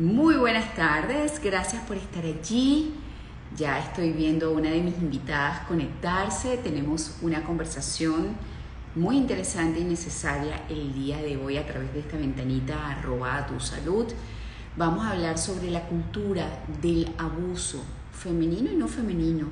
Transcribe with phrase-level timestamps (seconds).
[0.00, 2.94] Muy buenas tardes, gracias por estar allí.
[3.54, 6.56] Ya estoy viendo una de mis invitadas conectarse.
[6.56, 8.28] Tenemos una conversación
[8.94, 13.60] muy interesante y necesaria el día de hoy a través de esta ventanita arroba tu
[13.60, 14.06] salud.
[14.74, 16.46] Vamos a hablar sobre la cultura
[16.80, 19.48] del abuso femenino y no femenino.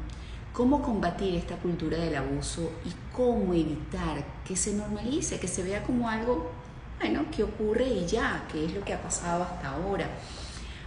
[0.55, 5.83] Cómo combatir esta cultura del abuso y cómo evitar que se normalice, que se vea
[5.83, 6.51] como algo
[6.99, 10.09] bueno, que ocurre y ya, que es lo que ha pasado hasta ahora.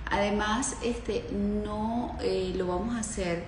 [0.09, 3.45] Además, este, no eh, lo vamos a hacer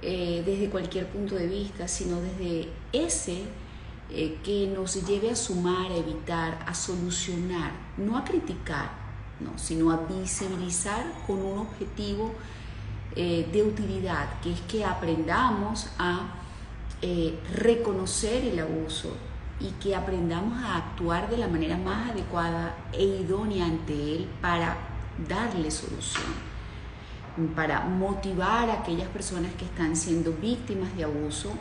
[0.00, 3.42] eh, desde cualquier punto de vista, sino desde ese
[4.10, 8.90] eh, que nos lleve a sumar, a evitar, a solucionar, no a criticar,
[9.40, 12.34] no, sino a visibilizar con un objetivo
[13.14, 16.32] de utilidad, que es que aprendamos a
[17.56, 19.16] reconocer el abuso,
[19.60, 24.76] y que aprendamos a actuar de la manera más adecuada e idónea ante Él para
[25.28, 26.32] darle solución,
[27.54, 31.52] para motivar a aquellas personas que están siendo víctimas de abuso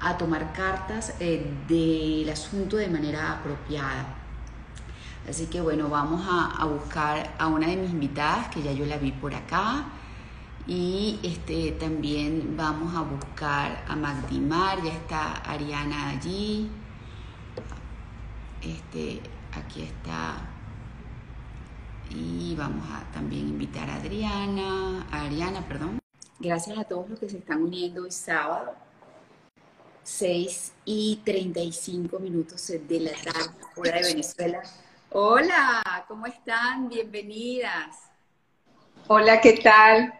[0.00, 4.06] a tomar cartas eh, del asunto de manera apropiada.
[5.28, 8.96] Así que bueno, vamos a, buscar a una de mis invitadas, que ya yo la
[8.96, 9.84] vi por acá,
[10.68, 16.70] y este, también vamos a buscar a Magdimar, ya está Ariana allí.
[18.66, 19.20] Este,
[19.52, 20.44] aquí está.
[22.10, 26.00] Y vamos a también invitar a Adriana, a Ariana, perdón.
[26.40, 28.74] Gracias a todos los que se están uniendo hoy sábado,
[30.02, 34.62] 6 y 35 minutos de la tarde, hora de Venezuela.
[35.10, 36.88] Hola, ¿cómo están?
[36.88, 37.96] Bienvenidas.
[39.06, 40.12] Hola, ¿qué tal?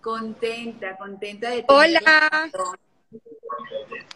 [0.00, 2.50] Contenta, contenta de Hola.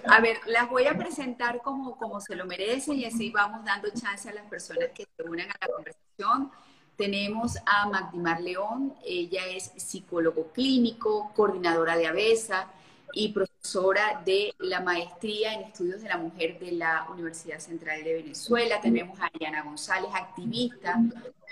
[0.06, 3.88] A ver, las voy a presentar como, como se lo merecen y así vamos dando
[3.91, 6.50] chance a las personas que se unan a la conversación.
[6.97, 12.69] Tenemos a Magdimar León, ella es psicólogo clínico, coordinadora de ABESA
[13.14, 18.14] y profesora de la maestría en estudios de la mujer de la Universidad Central de
[18.14, 18.81] Venezuela.
[18.81, 21.00] Tenemos a Ariana González, activista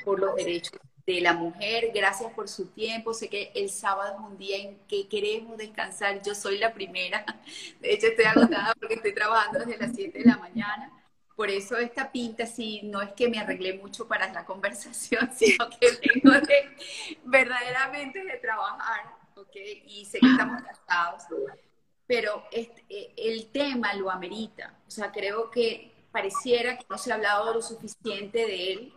[0.05, 1.91] por los derechos de la mujer.
[1.95, 3.15] Gracias por su tiempo.
[3.15, 6.23] Sé que el sábado es un día en que queremos descansar.
[6.23, 7.25] Yo soy la primera.
[7.81, 10.93] De hecho, estoy agotada porque estoy trabajando desde las 7 de la mañana.
[11.35, 15.69] Por eso esta pinta, sí, no es que me arreglé mucho para la conversación, sino
[15.71, 16.77] que vengo de,
[17.25, 19.57] verdaderamente de trabajar, ¿ok?
[19.87, 21.23] Y sé que estamos cansados,
[22.07, 24.79] pero este, eh, el tema lo amerita.
[24.87, 28.93] O sea, creo que pareciera que no se ha hablado lo suficiente de él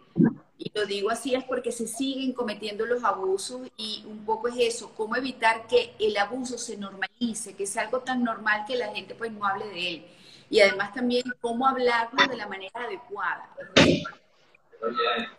[0.58, 4.56] y lo digo así es porque se siguen cometiendo los abusos y un poco es
[4.58, 8.94] eso, cómo evitar que el abuso se normalice, que sea algo tan normal que la
[8.94, 10.06] gente pues no hable de él.
[10.50, 13.50] Y además también cómo hablarlo de la manera adecuada.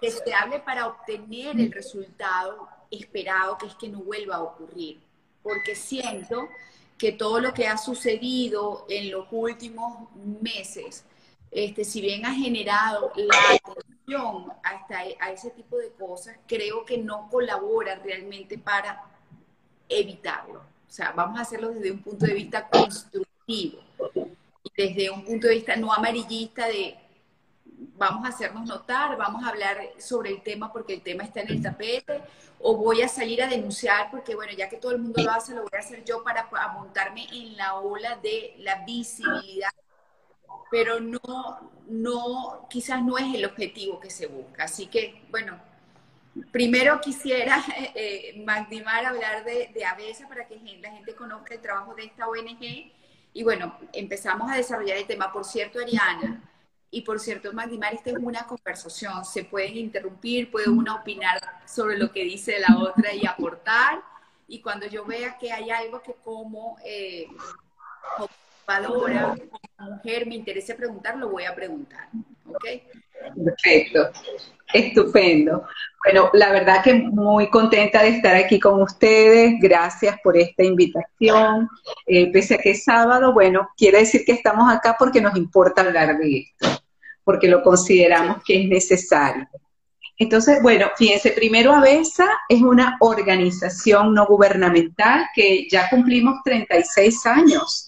[0.01, 5.01] Que se hable para obtener el resultado esperado, que es que no vuelva a ocurrir.
[5.43, 6.49] Porque siento
[6.99, 10.09] que todo lo que ha sucedido en los últimos
[10.43, 11.05] meses,
[11.51, 13.37] este, si bien ha generado la
[14.63, 19.03] hasta e, a ese tipo de cosas, creo que no colaboran realmente para
[19.89, 20.61] evitarlo.
[20.61, 23.81] O sea, vamos a hacerlo desde un punto de vista constructivo,
[24.77, 26.97] desde un punto de vista no amarillista de
[27.99, 31.51] vamos a hacernos notar, vamos a hablar sobre el tema porque el tema está en
[31.51, 32.23] el tapete,
[32.61, 35.55] o voy a salir a denunciar porque, bueno, ya que todo el mundo lo hace,
[35.55, 39.71] lo voy a hacer yo para montarme en la ola de la visibilidad
[40.71, 44.65] pero no, no, quizás no es el objetivo que se busca.
[44.65, 45.61] Así que, bueno,
[46.53, 51.95] primero quisiera, eh, Magdimar, hablar de, de ABESA para que la gente conozca el trabajo
[51.95, 52.93] de esta ONG.
[53.33, 55.33] Y bueno, empezamos a desarrollar el tema.
[55.33, 56.43] Por cierto, Ariana,
[56.91, 59.25] y por cierto, Magdimar, esta es una conversación.
[59.25, 64.03] Se pueden interrumpir, puede una opinar sobre lo que dice la otra y aportar.
[64.49, 67.27] Y cuando yo vea que hay algo que como eh,
[68.67, 69.37] observadora,
[69.79, 72.09] mujer, me interesa preguntar, lo voy a preguntar.
[73.45, 74.11] Perfecto.
[74.73, 75.65] Estupendo.
[76.05, 79.55] Bueno, la verdad que muy contenta de estar aquí con ustedes.
[79.61, 81.69] Gracias por esta invitación.
[82.07, 85.83] Eh, pese a que es sábado, bueno, quiere decir que estamos acá porque nos importa
[85.83, 86.83] hablar de esto,
[87.25, 89.49] porque lo consideramos que es necesario.
[90.19, 97.86] Entonces, bueno, fíjense, primero ABESA es una organización no gubernamental que ya cumplimos 36 años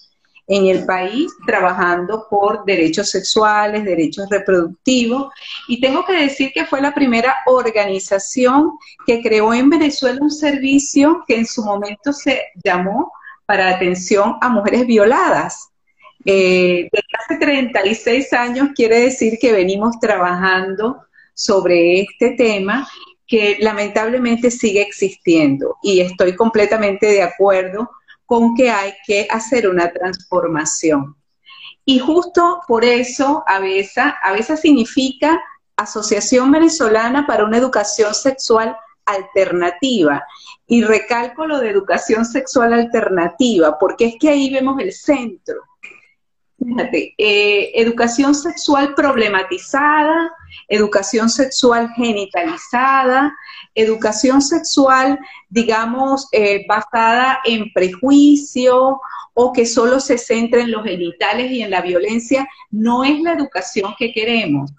[0.49, 5.31] en el país trabajando por derechos sexuales, derechos reproductivos.
[5.67, 8.71] Y tengo que decir que fue la primera organización
[9.05, 13.11] que creó en Venezuela un servicio que en su momento se llamó
[13.45, 15.69] para atención a mujeres violadas.
[16.25, 20.97] Eh, desde hace 36 años quiere decir que venimos trabajando
[21.35, 22.89] sobre este tema
[23.27, 27.89] que lamentablemente sigue existiendo y estoy completamente de acuerdo
[28.29, 31.15] con que hay que hacer una transformación.
[31.83, 35.41] Y justo por eso ABESA, ABESA significa
[35.75, 40.23] Asociación Venezolana para una Educación Sexual Alternativa.
[40.67, 45.63] Y recalco lo de educación sexual alternativa, porque es que ahí vemos el centro.
[46.59, 50.31] Fíjate, eh, educación sexual problematizada,
[50.67, 53.33] educación sexual genitalizada,
[53.75, 55.17] educación sexual,
[55.47, 58.99] digamos, eh, basada en prejuicio
[59.33, 63.33] o que solo se centra en los genitales y en la violencia, no es la
[63.33, 64.71] educación que queremos.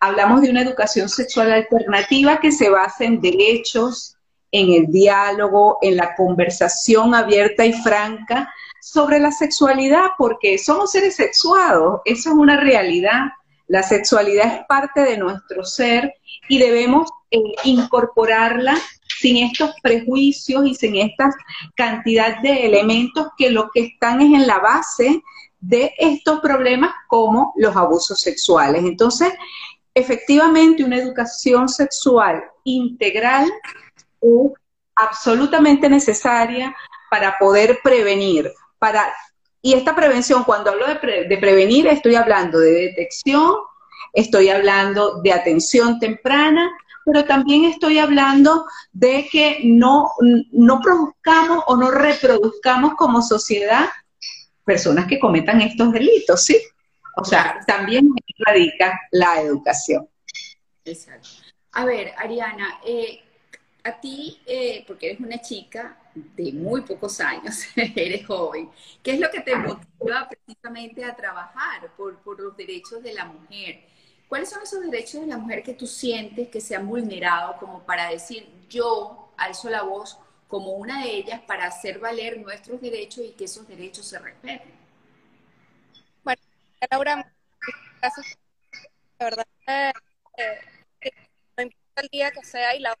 [0.00, 4.16] Hablamos de una educación sexual alternativa que se basa en derechos,
[4.52, 8.50] en el diálogo, en la conversación abierta y franca
[8.80, 13.26] sobre la sexualidad, porque somos seres sexuados, eso es una realidad.
[13.68, 16.14] La sexualidad es parte de nuestro ser
[16.48, 18.76] y debemos eh, incorporarla
[19.20, 21.30] sin estos prejuicios y sin esta
[21.76, 25.22] cantidad de elementos que lo que están es en la base
[25.60, 28.82] de estos problemas como los abusos sexuales.
[28.84, 29.32] Entonces,
[29.94, 33.50] efectivamente, una educación sexual integral
[34.22, 34.52] es
[34.96, 36.74] absolutamente necesaria
[37.10, 38.50] para poder prevenir.
[38.80, 39.14] Para,
[39.62, 43.54] y esta prevención, cuando hablo de, de prevenir, estoy hablando de detección,
[44.12, 46.68] estoy hablando de atención temprana,
[47.04, 50.10] pero también estoy hablando de que no,
[50.52, 53.88] no produzcamos o no reproduzcamos como sociedad
[54.64, 56.56] personas que cometan estos delitos, ¿sí?
[57.16, 60.08] O sea, también radica la educación.
[60.84, 61.28] Exacto.
[61.72, 63.20] A ver, Ariana, eh,
[63.84, 68.70] a ti, eh, porque eres una chica de muy pocos años, eres joven,
[69.02, 73.24] ¿qué es lo que te motiva precisamente a trabajar por, por los derechos de la
[73.24, 73.86] mujer?
[74.28, 77.84] ¿Cuáles son esos derechos de la mujer que tú sientes que se han vulnerado como
[77.84, 83.24] para decir yo alzo la voz como una de ellas para hacer valer nuestros derechos
[83.24, 84.72] y que esos derechos se respeten?
[86.22, 86.40] Bueno,
[86.90, 87.32] Laura,
[88.00, 88.38] gracias.
[89.18, 89.92] La verdad, eh,
[91.62, 92.96] importa el día que sea y la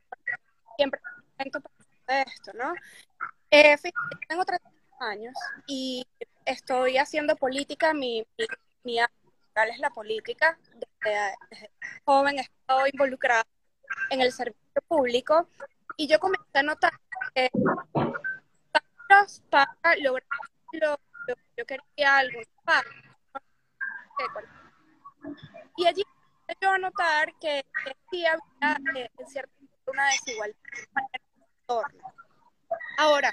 [0.76, 1.00] siempre
[1.38, 1.60] intento
[2.14, 2.74] de esto, ¿no?
[3.50, 3.76] Eh,
[4.28, 4.68] tengo 30
[5.00, 5.34] años
[5.66, 6.06] y
[6.44, 8.24] estoy haciendo política, mi,
[8.84, 10.58] mi, es la política.
[10.74, 11.34] Desde,
[12.04, 13.46] joven he estado involucrada
[14.10, 15.48] en el servicio público
[15.96, 16.92] y yo comencé a notar
[17.34, 17.50] que
[19.50, 20.26] para lograr
[20.72, 20.96] lo,
[21.26, 22.40] que yo quería algo
[25.76, 26.02] y allí
[26.60, 27.64] yo a notar que,
[28.10, 29.52] sí había eh, en cierta
[29.86, 30.56] una desigualdad
[31.70, 32.14] entorno.
[32.98, 33.32] Ahora,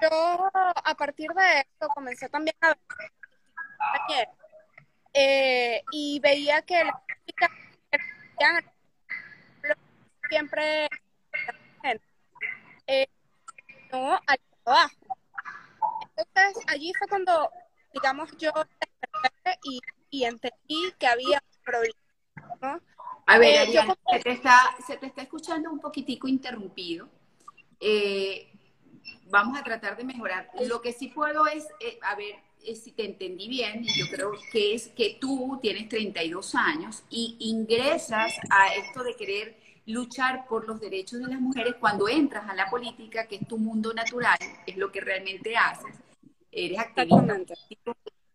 [0.00, 2.76] yo a partir de esto comencé también a
[4.08, 4.28] ver
[5.14, 7.50] eh, y veía que la música
[10.28, 10.88] siempre
[12.86, 13.08] eh,
[13.90, 14.94] no al trabajo.
[16.16, 17.50] Entonces allí fue cuando,
[17.92, 18.50] digamos, yo
[19.64, 22.80] y, y entendí que había un problema.
[23.26, 27.08] A ver, eh, se, te está, se te está escuchando un poquitico interrumpido.
[27.84, 28.48] Eh,
[29.28, 30.48] vamos a tratar de mejorar.
[30.66, 31.66] Lo que sí puedo es,
[32.02, 32.36] a ver,
[32.76, 38.34] si te entendí bien, yo creo que es que tú tienes 32 años y ingresas
[38.50, 42.70] a esto de querer luchar por los derechos de las mujeres cuando entras a la
[42.70, 45.96] política, que es tu mundo natural, es lo que realmente haces.
[46.52, 47.36] Eres activista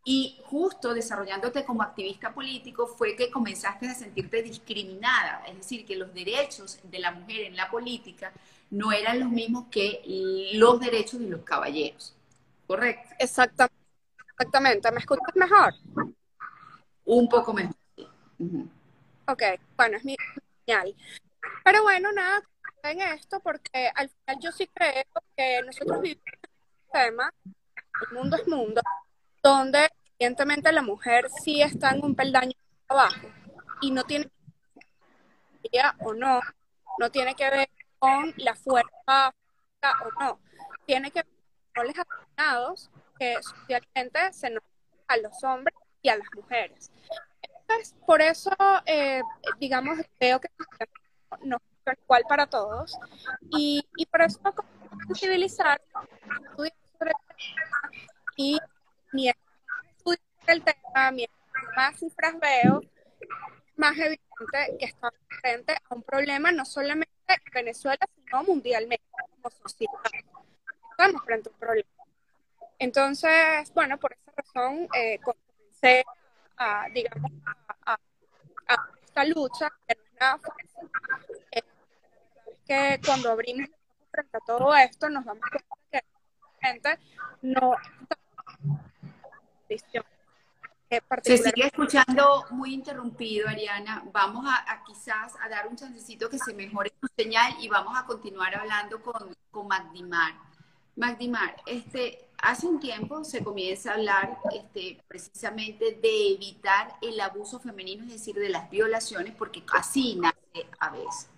[0.04, 5.98] y justo desarrollándote como activista político fue que comenzaste a sentirte discriminada, es decir, que
[5.98, 8.32] los derechos de la mujer en la política
[8.70, 10.02] no eran los mismos que
[10.54, 12.16] los derechos de los caballeros.
[12.66, 13.16] ¿Correcto?
[13.20, 13.76] Exactamente.
[14.40, 15.74] Exactamente, ¿me escuchas mejor?
[17.06, 17.76] Un poco mejor.
[19.28, 19.44] Ok,
[19.76, 20.16] bueno, es mi
[20.66, 20.96] señal.
[21.64, 22.44] Pero bueno, nada,
[22.84, 25.04] en esto porque al final yo sí creo
[25.36, 27.34] que nosotros vivimos en un sistema,
[28.08, 28.82] el mundo es mundo,
[29.42, 32.54] donde evidentemente la mujer sí está en un peldaño
[32.88, 33.28] abajo
[33.82, 34.30] y no tiene
[35.64, 36.40] que o no,
[37.00, 39.34] no tiene que ver con la fuerza
[39.84, 40.40] o no,
[40.86, 41.34] tiene que con
[41.74, 42.90] roles asignados
[43.20, 44.64] que socialmente se nos
[45.08, 46.92] a los hombres y a las mujeres.
[47.42, 48.52] Entonces, por eso,
[48.86, 49.22] eh,
[49.60, 50.50] digamos, creo que
[51.42, 52.98] no es igual para todos
[53.52, 54.40] y, y por eso
[55.08, 55.82] sensibilizar
[56.56, 56.74] sobre
[58.36, 58.60] y
[59.12, 59.46] mientras
[59.98, 61.38] estudio el tema, mientras
[61.76, 62.82] más cifras veo,
[63.76, 67.17] más evidente que estamos frente a un problema no solamente en
[67.54, 69.94] Venezuela, sino mundialmente como sociedad.
[70.92, 71.90] Estamos frente a un problema.
[72.80, 76.06] Entonces, bueno, por esa razón eh, comencé
[76.58, 77.32] a, digamos,
[77.86, 77.98] a,
[79.04, 80.90] esta lucha, que no es nada fácil.
[81.52, 81.62] Eh,
[82.66, 83.70] que cuando abrimos
[84.12, 86.04] frente a todo esto nos damos cuenta que
[86.62, 87.00] gente
[87.42, 87.76] no
[91.24, 94.04] se sigue escuchando muy interrumpido, Ariana.
[94.14, 98.06] Vamos a, quizás a dar un chancecito que se mejore su señal y vamos a
[98.06, 100.34] continuar hablando con, con Magdimar.
[100.96, 107.60] Magdimar, este, hace un tiempo se comienza a hablar este, precisamente de evitar el abuso
[107.60, 111.30] femenino, es decir, de las violaciones, porque así nace a veces.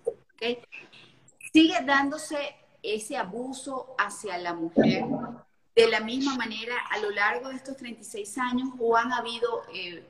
[1.52, 5.04] Sigue dándose ese abuso hacia la mujer
[5.76, 10.04] de la misma manera a lo largo de estos 36 años o han habido eh,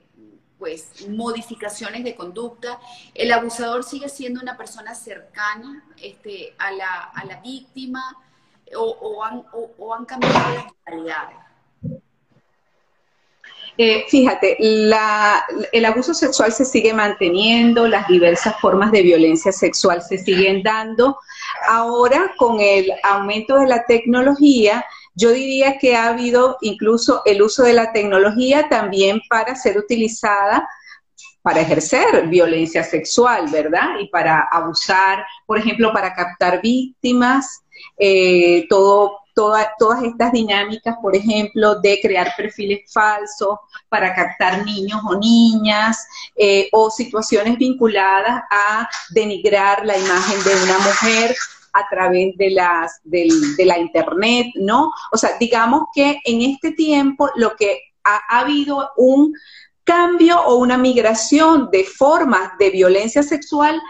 [0.60, 2.80] pues modificaciones de conducta.
[3.16, 8.18] El abusador sigue siendo una persona cercana este, a, la, a la víctima
[8.75, 11.38] o, han, o, han, cambiado las realidades.
[13.78, 20.01] Eh, fíjate, la, el abuso sexual se sigue manteniendo, las diversas formas de violencia sexual
[20.01, 21.18] se siguen dando.
[21.68, 24.86] Ahora, con el aumento de la tecnología,
[25.16, 30.68] yo diría que ha habido incluso el uso de la tecnología también para ser utilizada
[31.42, 34.00] para ejercer violencia sexual, ¿verdad?
[34.00, 37.63] Y para abusar, por ejemplo, para captar víctimas,
[37.98, 45.16] eh, todo, todas estas dinámicas, por ejemplo, de crear perfiles falsos para captar niños o
[45.18, 51.36] niñas, eh, o situaciones vinculadas a denigrar la imagen de una mujer
[51.74, 54.92] a través de, las, de la Internet, ¿no?
[55.12, 59.34] O sea, digamos que en este tiempo lo que ha, habido un
[59.84, 63.82] cambio o una migración de formas de violencia sexual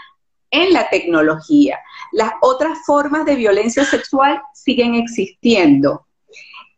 [0.51, 1.77] en la tecnología.
[2.11, 6.05] Las otras formas de violencia sexual siguen existiendo.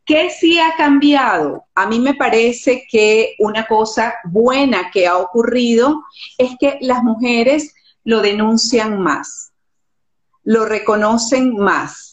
[0.06, 1.66] ¿Qué sí ha cambiado?
[1.76, 6.04] A mí me parece que una cosa buena que ha ocurrido
[6.38, 9.51] es que las mujeres lo denuncian más
[10.44, 12.12] lo reconocen más.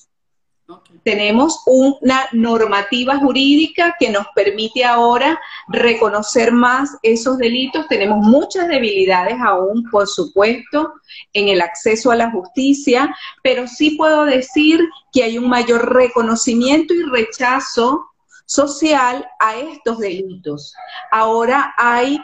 [1.02, 7.88] Tenemos una normativa jurídica que nos permite ahora reconocer más esos delitos.
[7.88, 10.92] Tenemos muchas debilidades aún, por supuesto,
[11.32, 16.92] en el acceso a la justicia, pero sí puedo decir que hay un mayor reconocimiento
[16.92, 18.04] y rechazo
[18.44, 20.74] social a estos delitos.
[21.10, 22.18] Ahora hay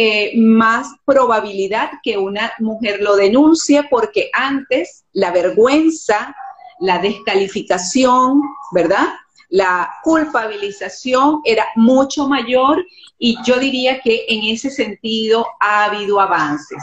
[0.00, 6.36] eh, más probabilidad que una mujer lo denuncie porque antes la vergüenza,
[6.78, 8.40] la descalificación,
[8.70, 9.08] ¿verdad?
[9.48, 12.86] La culpabilización era mucho mayor
[13.18, 16.80] y yo diría que en ese sentido ha habido avances.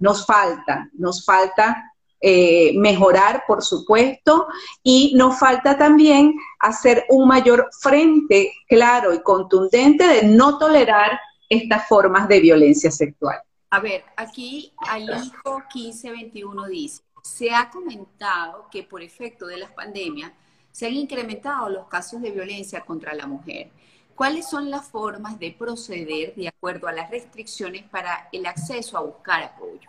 [0.00, 4.48] Nos falta, nos falta eh, mejorar, por supuesto,
[4.82, 11.88] y nos falta también hacer un mayor frente claro y contundente de no tolerar estas
[11.88, 13.40] formas de violencia sexual.
[13.70, 20.32] A ver, aquí Alijo 1521 dice, se ha comentado que por efecto de las pandemias
[20.72, 23.70] se han incrementado los casos de violencia contra la mujer.
[24.14, 29.02] ¿Cuáles son las formas de proceder de acuerdo a las restricciones para el acceso a
[29.02, 29.88] buscar apoyo?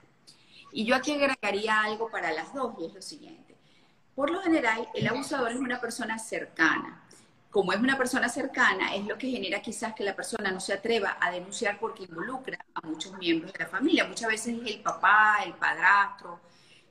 [0.72, 3.56] Y yo aquí agregaría algo para las dos, y es lo siguiente.
[4.14, 7.04] Por lo general, el abusador es una persona cercana,
[7.52, 10.74] como es una persona cercana, es lo que genera quizás que la persona no se
[10.74, 14.06] atreva a denunciar porque involucra a muchos miembros de la familia.
[14.06, 16.40] Muchas veces es el papá, el padrastro,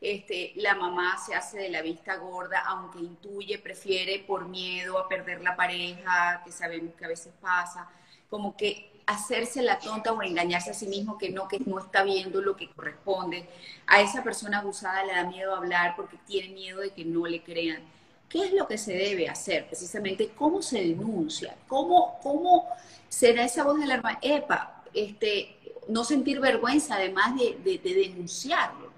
[0.00, 5.08] este, la mamá se hace de la vista gorda, aunque intuye, prefiere por miedo a
[5.08, 7.88] perder la pareja, que sabemos que a veces pasa,
[8.30, 12.02] como que hacerse la tonta o engañarse a sí mismo que no, que no está
[12.04, 13.48] viendo lo que corresponde.
[13.86, 17.42] A esa persona abusada le da miedo hablar porque tiene miedo de que no le
[17.42, 17.82] crean
[18.28, 19.66] ¿Qué es lo que se debe hacer?
[19.66, 21.56] Precisamente, ¿cómo se denuncia?
[21.66, 22.68] ¿Cómo, cómo
[23.08, 24.18] será esa voz de la hermana?
[24.20, 25.56] Epa, este,
[25.88, 28.92] no sentir vergüenza además de, denunciarlo.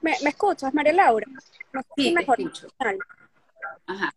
[0.00, 1.26] ¿Me, escuchas, María Laura?
[1.96, 2.40] sí, mejor.
[2.40, 2.68] escucho.
[3.86, 4.12] Ajá.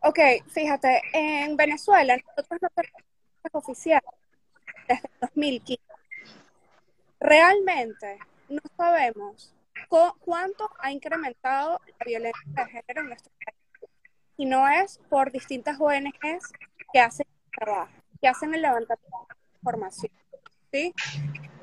[0.00, 3.02] Ok, fíjate, en Venezuela nosotros no tenemos
[3.52, 4.02] oficial
[4.86, 5.82] desde 2015.
[7.20, 9.53] Realmente no sabemos
[9.88, 13.90] cuánto ha incrementado la violencia de género en nuestro país.
[14.36, 16.52] Y no es por distintas ONGs
[16.92, 20.12] que hacen el trabajo, que hacen el levantamiento de información.
[20.72, 20.94] ¿sí?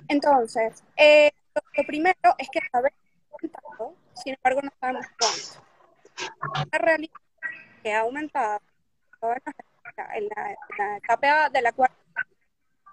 [0.07, 2.99] Entonces, eh, lo, primero es que sabemos
[3.31, 6.67] aumentado, sin embargo no sabemos cuánto.
[6.71, 7.13] La realidad
[7.83, 8.61] que ha aumentado
[9.21, 11.91] en la, en la etapa de la cual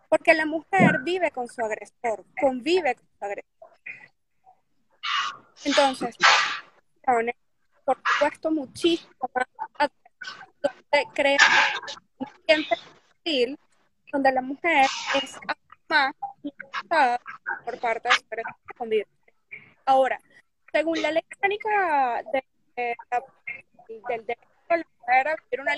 [0.09, 3.58] porque la mujer vive con su agresor, convive con su agresor.
[5.65, 6.17] Entonces,
[7.85, 9.91] por supuesto, muchísimo más
[10.61, 11.39] donde crea
[12.19, 13.59] un ambiente
[14.13, 14.87] donde la mujer
[15.23, 15.39] es
[15.89, 16.15] más
[17.65, 19.15] por parte de su convivencia.
[19.85, 20.21] Ahora,
[20.73, 22.97] según la ley de,
[24.09, 25.75] del derecho de la mujer a vivir una,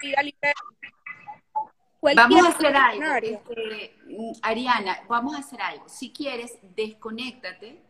[0.00, 0.52] vida libre
[2.02, 3.96] Vamos a hacer algo, este,
[4.40, 5.86] Ariana, vamos a hacer algo.
[5.86, 7.82] Si quieres, desconéctate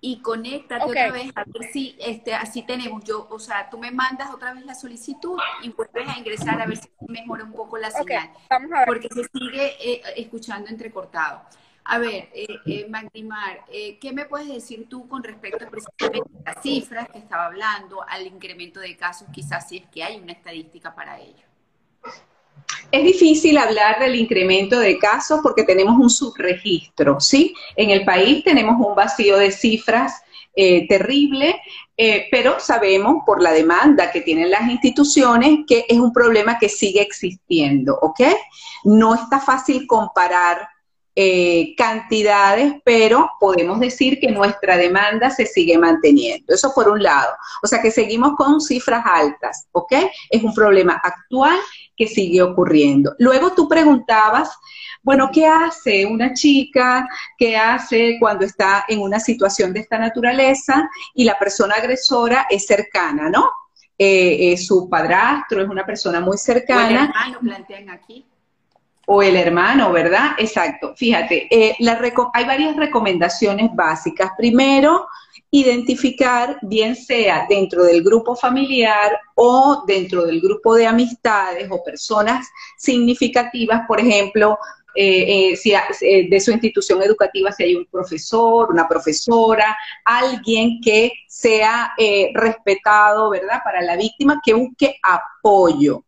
[0.00, 3.04] y conéctate otra vez a ver si este, así tenemos.
[3.04, 6.66] Yo, o sea, tú me mandas otra vez la solicitud y vuelves a ingresar a
[6.66, 8.30] ver si mejora un poco la señal.
[8.48, 8.86] Vamos a ver.
[8.86, 11.42] Porque se sigue eh, escuchando entrecortado.
[11.90, 16.30] A ver, eh, eh, Magdimar, eh, ¿qué me puedes decir tú con respecto a precisamente
[16.44, 20.32] las cifras que estaba hablando, al incremento de casos, quizás si es que hay una
[20.32, 21.46] estadística para ello?
[22.90, 27.54] Es difícil hablar del incremento de casos porque tenemos un subregistro, ¿sí?
[27.76, 30.22] En el país tenemos un vacío de cifras
[30.56, 31.60] eh, terrible,
[31.96, 36.68] eh, pero sabemos por la demanda que tienen las instituciones que es un problema que
[36.68, 38.20] sigue existiendo, ¿ok?
[38.84, 40.66] No está fácil comparar
[41.14, 46.54] eh, cantidades, pero podemos decir que nuestra demanda se sigue manteniendo.
[46.54, 47.34] Eso por un lado.
[47.62, 49.92] O sea que seguimos con cifras altas, ¿ok?
[50.30, 51.58] Es un problema actual
[51.98, 53.14] que sigue ocurriendo.
[53.18, 54.56] Luego tú preguntabas,
[55.02, 57.06] bueno, ¿qué hace una chica?
[57.36, 62.66] ¿Qué hace cuando está en una situación de esta naturaleza y la persona agresora es
[62.66, 63.50] cercana, ¿no?
[63.98, 67.06] Eh, su padrastro es una persona muy cercana.
[67.06, 68.24] hermano plantean aquí
[69.10, 70.32] o el hermano, ¿verdad?
[70.36, 70.94] Exacto.
[70.94, 71.74] Fíjate, eh,
[72.34, 74.32] hay varias recomendaciones básicas.
[74.36, 75.06] Primero,
[75.50, 82.46] identificar, bien sea dentro del grupo familiar o dentro del grupo de amistades o personas
[82.76, 84.58] significativas, por ejemplo,
[84.94, 91.92] eh, eh, de su institución educativa, si hay un profesor, una profesora, alguien que sea
[92.34, 93.60] respetado, ¿verdad?
[93.62, 96.04] Para la víctima, que busque apoyo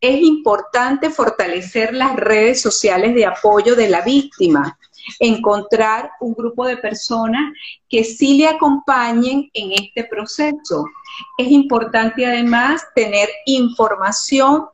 [0.00, 4.78] es importante fortalecer las redes sociales de apoyo de la víctima,
[5.20, 7.52] encontrar un grupo de personas
[7.88, 10.84] que sí le acompañen en este proceso.
[11.36, 14.66] Es importante además tener información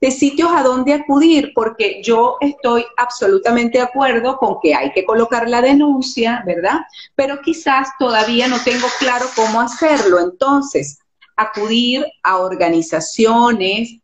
[0.00, 5.04] de sitios a donde acudir, porque yo estoy absolutamente de acuerdo con que hay que
[5.04, 6.80] colocar la denuncia, ¿verdad?
[7.14, 10.20] Pero quizás todavía no tengo claro cómo hacerlo.
[10.20, 10.98] Entonces,
[11.34, 14.00] acudir a organizaciones,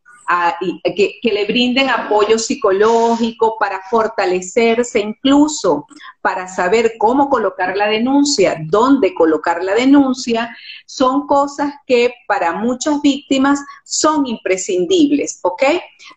[0.95, 5.87] que, le brinden apoyo psicológico para fortalecerse, incluso
[6.21, 13.01] para saber cómo colocar la denuncia, dónde colocar la denuncia, son cosas que para muchas
[13.03, 15.63] víctimas son imprescindibles, ¿ok?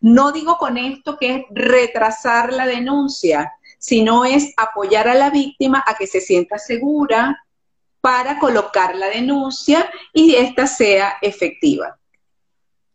[0.02, 5.84] No digo con esto que es retrasar la denuncia, sino es apoyar a la víctima
[5.86, 7.42] a que se sienta segura
[8.02, 11.98] para colocar la denuncia y esta sea efectiva.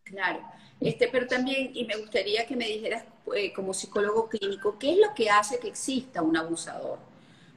[0.04, 0.49] Claro.
[0.80, 3.04] Este, pero también, y me gustaría que me dijeras
[3.36, 6.98] eh, como psicólogo clínico, ¿qué es lo que hace que exista un abusador?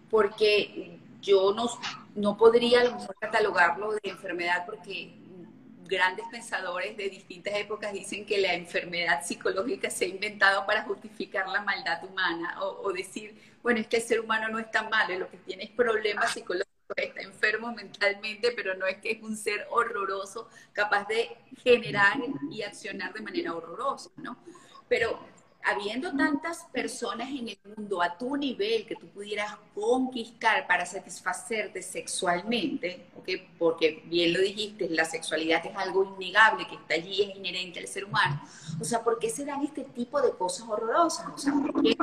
[0.09, 1.69] Porque yo no,
[2.15, 5.13] no podría a lo mejor catalogarlo de enfermedad porque
[5.85, 11.47] grandes pensadores de distintas épocas dicen que la enfermedad psicológica se ha inventado para justificar
[11.47, 14.89] la maldad humana o, o decir, bueno, es que el ser humano no es tan
[14.89, 19.23] malo, lo que tiene es problemas psicológicos está enfermo mentalmente, pero no es que es
[19.23, 22.17] un ser horroroso, capaz de generar
[22.51, 24.37] y accionar de manera horrorosa, ¿no?
[24.87, 25.19] Pero
[25.63, 31.81] habiendo tantas personas en el mundo a tu nivel que tú pudieras conquistar para satisfacerte
[31.81, 33.49] sexualmente, ¿okay?
[33.57, 37.87] porque bien lo dijiste, la sexualidad es algo innegable que está allí, es inherente al
[37.87, 38.41] ser humano.
[38.79, 41.27] O sea, ¿por qué se dan este tipo de cosas horrorosas?
[41.33, 41.95] O sea, ¿por qué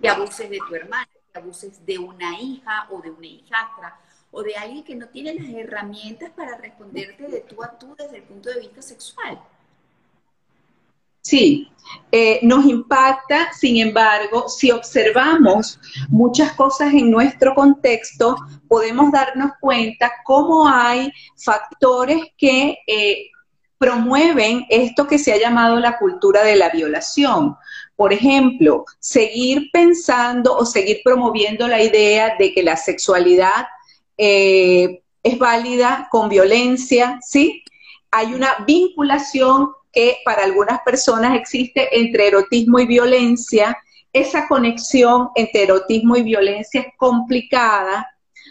[0.00, 4.00] te abuses de tu hermana, te abuses de una hija o de una hijastra?
[4.36, 8.18] O de alguien que no tiene las herramientas para responderte de tú a tú desde
[8.18, 9.40] el punto de vista sexual.
[11.22, 11.72] Sí,
[12.12, 18.36] eh, nos impacta, sin embargo, si observamos muchas cosas en nuestro contexto,
[18.68, 21.10] podemos darnos cuenta cómo hay
[21.42, 23.30] factores que eh,
[23.78, 27.56] promueven esto que se ha llamado la cultura de la violación.
[27.96, 33.66] Por ejemplo, seguir pensando o seguir promoviendo la idea de que la sexualidad
[34.16, 37.64] eh, es válida con violencia, ¿sí?
[38.10, 43.76] Hay una vinculación que para algunas personas existe entre erotismo y violencia.
[44.12, 48.06] Esa conexión entre erotismo y violencia es complicada.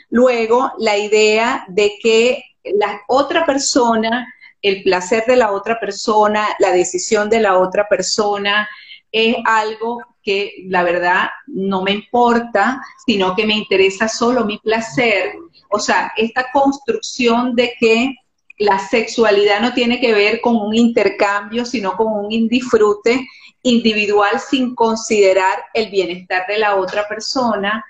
[0.10, 4.28] Luego, la idea de que la otra persona,
[4.62, 8.68] el placer de la otra persona, la decisión de la otra persona,
[9.12, 15.36] es algo que la verdad no me importa, sino que me interesa solo mi placer
[15.76, 18.16] o sea, esta construcción de que
[18.58, 23.28] la sexualidad no tiene que ver con un intercambio, sino con un disfrute
[23.62, 27.84] individual sin considerar el bienestar de la otra persona.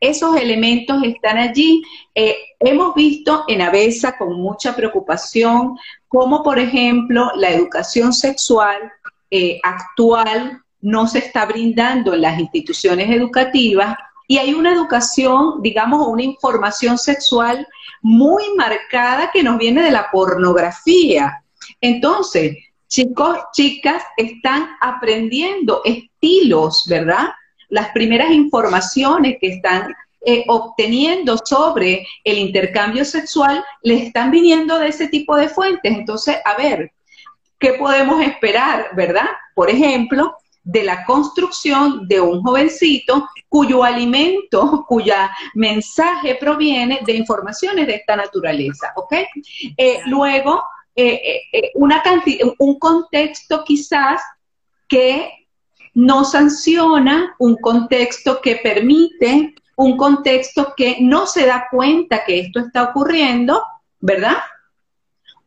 [0.00, 1.82] esos elementos están allí.
[2.14, 5.76] Eh, hemos visto en Avesa con mucha preocupación
[6.08, 8.78] cómo, por ejemplo, la educación sexual
[9.30, 13.96] eh, actual no se está brindando en las instituciones educativas
[14.32, 17.68] y hay una educación, digamos, una información sexual
[18.00, 21.44] muy marcada que nos viene de la pornografía.
[21.82, 22.56] Entonces,
[22.88, 27.26] chicos, chicas están aprendiendo estilos, ¿verdad?
[27.68, 34.88] Las primeras informaciones que están eh, obteniendo sobre el intercambio sexual le están viniendo de
[34.88, 35.92] ese tipo de fuentes.
[35.92, 36.90] Entonces, a ver,
[37.58, 39.28] ¿qué podemos esperar, verdad?
[39.54, 47.86] Por ejemplo, de la construcción de un jovencito cuyo alimento, cuya mensaje proviene de informaciones
[47.86, 49.14] de esta naturaleza, ¿ok?
[49.76, 50.62] Eh, luego,
[50.94, 52.02] eh, eh, una
[52.58, 54.22] un contexto quizás
[54.88, 55.46] que
[55.94, 62.60] no sanciona, un contexto que permite, un contexto que no se da cuenta que esto
[62.60, 63.62] está ocurriendo,
[64.00, 64.36] ¿verdad?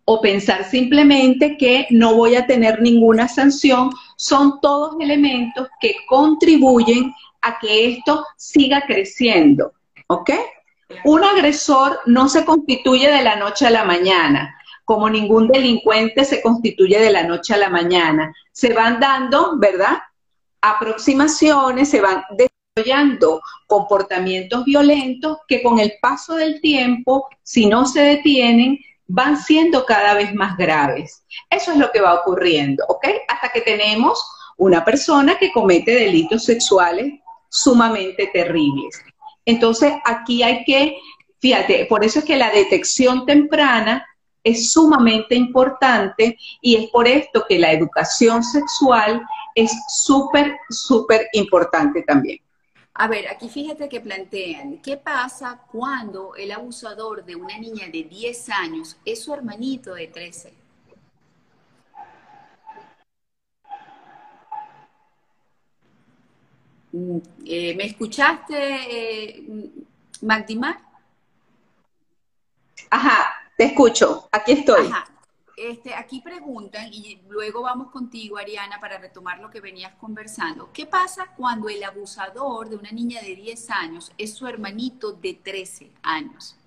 [0.06, 7.14] o pensar simplemente que no voy a tener ninguna sanción, son todos elementos que contribuyen
[7.42, 9.74] a que esto siga creciendo.
[10.08, 10.32] ¿Ok?
[11.04, 16.42] Un agresor no se constituye de la noche a la mañana, como ningún delincuente se
[16.42, 18.34] constituye de la noche a la mañana.
[18.52, 19.98] Se van dando, ¿verdad?
[20.62, 28.02] Aproximaciones, se van desarrollando comportamientos violentos que con el paso del tiempo, si no se
[28.02, 31.24] detienen, van siendo cada vez más graves.
[31.50, 33.08] Eso es lo que va ocurriendo, ¿ok?
[33.28, 34.24] Hasta que tenemos
[34.58, 37.14] una persona que comete delitos sexuales
[37.50, 39.02] sumamente terribles.
[39.46, 40.98] Entonces, aquí hay que,
[41.40, 44.06] fíjate, por eso es que la detección temprana
[44.44, 49.22] es sumamente importante y es por esto que la educación sexual
[49.56, 52.40] es súper, súper importante también.
[52.98, 58.04] A ver, aquí fíjate que plantean, ¿qué pasa cuando el abusador de una niña de
[58.04, 60.54] 10 años es su hermanito de 13?
[66.94, 69.46] Mm, eh, ¿Me escuchaste, eh,
[70.22, 70.80] Magdimar?
[72.90, 73.26] Ajá,
[73.58, 74.88] te escucho, aquí estoy.
[74.88, 75.15] Ajá.
[75.58, 80.70] Este, aquí preguntan, y luego vamos contigo, Ariana, para retomar lo que venías conversando.
[80.74, 85.34] ¿Qué pasa cuando el abusador de una niña de 10 años es su hermanito de
[85.34, 86.58] 13 años?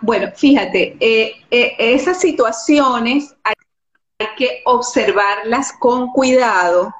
[0.00, 3.54] Bueno, fíjate, eh, eh, esas situaciones hay,
[4.36, 6.92] que observarlas con cuidado,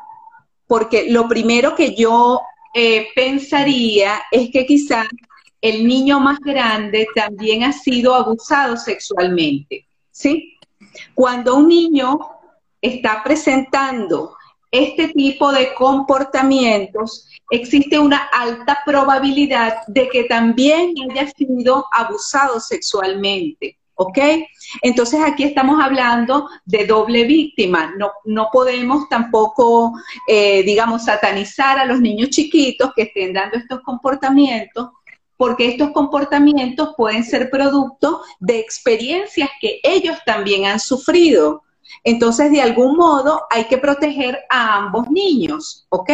[0.67, 2.41] porque lo primero que yo
[2.75, 5.07] eh, pensaría es que quizás
[5.61, 10.59] el niño más grande también ha sido abusado sexualmente, ¿sí?
[11.15, 12.19] Cuando un niño
[12.81, 14.37] está presentando
[14.71, 23.79] este tipo de comportamientos, existe una alta probabilidad de que también haya sido abusado sexualmente.
[24.01, 24.17] ¿Ok?
[24.83, 27.93] Entonces aquí estamos hablando de doble víctima.
[27.99, 29.93] No, no podemos tampoco,
[30.29, 34.91] eh, digamos, satanizar a los niños chiquitos que estén dando estos comportamientos
[35.39, 41.63] porque estos comportamientos pueden ser producto de experiencias que ellos también han sufrido.
[42.05, 46.11] Entonces, de algún modo, hay que proteger a ambos niños, ¿ok?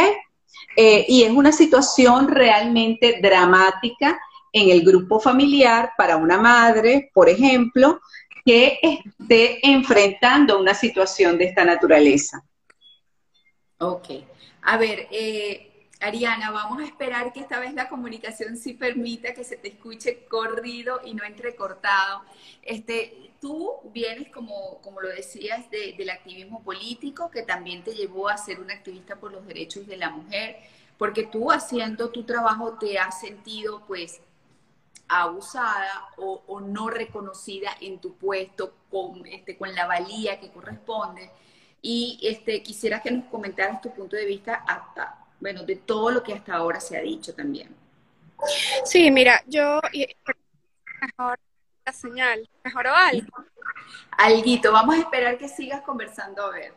[0.76, 4.20] Eh, y es una situación realmente dramática
[4.52, 8.00] en el grupo familiar para una madre, por ejemplo,
[8.44, 12.44] que esté enfrentando una situación de esta naturaleza.
[13.78, 14.08] Ok.
[14.62, 19.44] A ver, eh, Ariana, vamos a esperar que esta vez la comunicación sí permita que
[19.44, 22.22] se te escuche corrido y no entrecortado.
[22.62, 28.36] Este, tú vienes, como, como lo decías, del activismo político, que también te llevó a
[28.36, 30.56] ser una activista por los derechos de la mujer,
[30.98, 34.20] porque tú haciendo tu trabajo te has sentido, pues,
[35.08, 41.30] abusada o, no reconocida en tu puesto con, este, con la valía que corresponde.
[41.82, 46.22] Y este, quisiera que nos comentaras tu punto de vista hasta bueno, de todo lo
[46.22, 47.68] que hasta ahora se ha dicho también.
[48.82, 49.78] Sí, mira, yo
[51.02, 51.38] mejor
[51.84, 53.44] la señal, mejoró algo.
[54.12, 56.72] Alguito, vamos a esperar que sigas conversando a ver.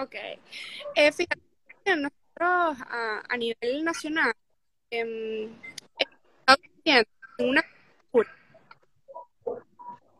[0.00, 0.14] Ok.
[0.94, 1.40] Eh, fíjate,
[1.96, 2.86] nosotros
[3.28, 4.32] a, nivel nacional
[4.88, 5.50] eh,
[6.84, 7.06] en
[7.40, 7.64] una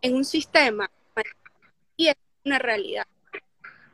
[0.03, 0.91] en un sistema
[1.97, 3.07] y es una realidad.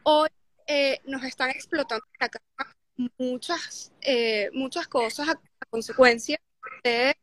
[0.05, 0.31] Hoy
[0.67, 2.75] eh, nos están explotando la casa
[3.19, 6.39] muchas, eh, muchas cosas a, consecuencia
[6.85, 7.15] de,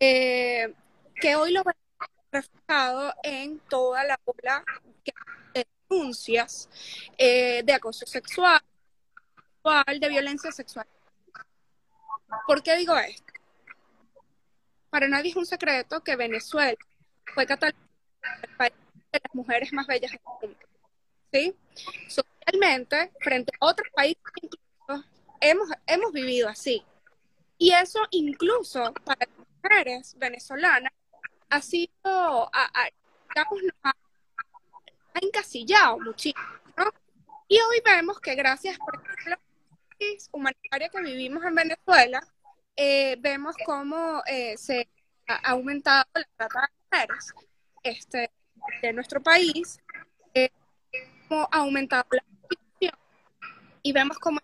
[0.00, 0.74] eh,
[1.14, 1.82] que hoy lo vemos
[2.30, 4.64] reflejado en toda la ola
[5.54, 6.68] de denuncias
[7.16, 8.60] eh, de acoso sexual,
[10.00, 10.86] de violencia sexual.
[12.46, 13.32] ¿Por qué digo esto?
[14.90, 16.76] Para nadie es un secreto que Venezuela
[17.34, 18.74] fue país
[19.12, 20.71] de las mujeres más bellas del mundo.
[21.32, 21.56] ¿Sí?
[22.08, 24.22] Socialmente, frente a otros países,
[25.40, 26.84] hemos, hemos vivido así.
[27.58, 30.92] Y eso incluso para las mujeres venezolanas
[31.48, 32.50] ha sido,
[33.28, 33.92] digamos, ha,
[35.20, 36.42] encasillado muchísimo.
[37.48, 39.38] Y hoy vemos que gracias, por ejemplo, a la
[39.96, 42.26] crisis humanitaria que vivimos en Venezuela,
[42.76, 44.88] eh, vemos cómo eh, se
[45.28, 47.34] ha aumentado la trata de mujeres
[47.82, 48.30] este,
[48.80, 49.78] de nuestro país,
[50.32, 50.50] eh,
[51.40, 52.22] ha aumentado la
[53.82, 54.38] y vemos cómo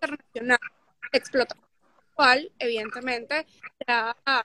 [0.00, 0.58] internacional
[1.12, 1.66] explotación
[2.06, 3.46] sexual, evidentemente,
[3.86, 4.44] ha,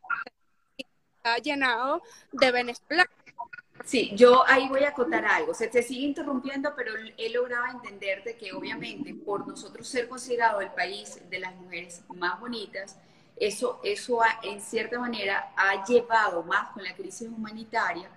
[1.43, 3.11] llenado de venezolanos.
[3.83, 5.53] Sí, yo ahí voy a contar algo.
[5.53, 10.71] Se te sigue interrumpiendo, pero he logrado entenderte que obviamente por nosotros ser considerado el
[10.71, 12.97] país de las mujeres más bonitas,
[13.35, 18.09] eso, eso ha, en cierta manera ha llevado más con la crisis humanitaria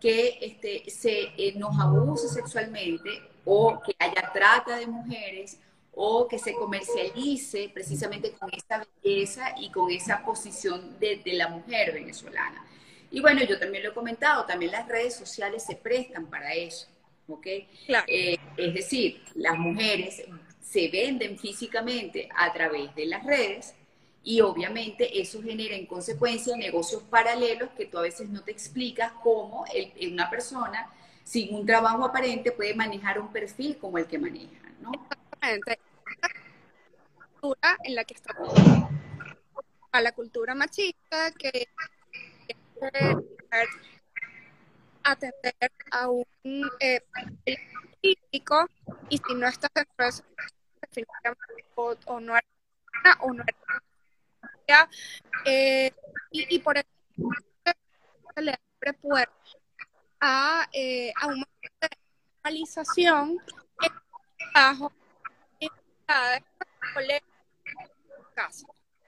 [0.00, 3.10] que este, se eh, nos abuse sexualmente
[3.44, 5.58] o que haya trata de mujeres
[5.92, 11.48] o que se comercialice precisamente con esa belleza y con esa posición de, de la
[11.48, 12.64] mujer venezolana.
[13.10, 16.86] Y bueno, yo también lo he comentado, también las redes sociales se prestan para eso,
[17.28, 17.46] ¿ok?
[17.86, 18.06] Claro.
[18.08, 20.22] Eh, es decir, las mujeres
[20.62, 23.74] se venden físicamente a través de las redes
[24.22, 29.12] y obviamente eso genera en consecuencia negocios paralelos que tú a veces no te explicas
[29.22, 30.90] cómo el, una persona
[31.24, 34.92] sin un trabajo aparente puede manejar un perfil como el que maneja, ¿no?
[37.88, 38.04] La
[39.92, 41.68] a la cultura machista que
[45.02, 46.24] atender a un
[46.80, 47.00] eh,
[48.00, 48.66] político
[49.08, 49.86] y si no estás de
[51.74, 52.50] o, no eres
[53.20, 53.56] o no eres
[55.44, 55.92] eh,
[56.30, 56.88] y, y por eso
[58.34, 59.56] se le abre puertas
[60.20, 61.46] a, eh, a una
[62.44, 63.38] normalización
[63.82, 63.92] en
[64.52, 64.92] trabajo,
[65.60, 65.70] en
[66.94, 67.22] colegios,
[68.34, 68.66] casa.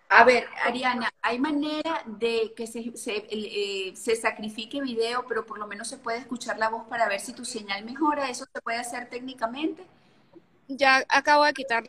[0.08, 5.58] A ver, Ariana, ¿hay manera de que se, se, eh, se, sacrifique video, pero por
[5.58, 8.28] lo menos se puede escuchar la voz para ver si tu señal mejora?
[8.28, 9.86] ¿Eso se puede hacer técnicamente?
[10.68, 11.84] Ya acabo de quitar.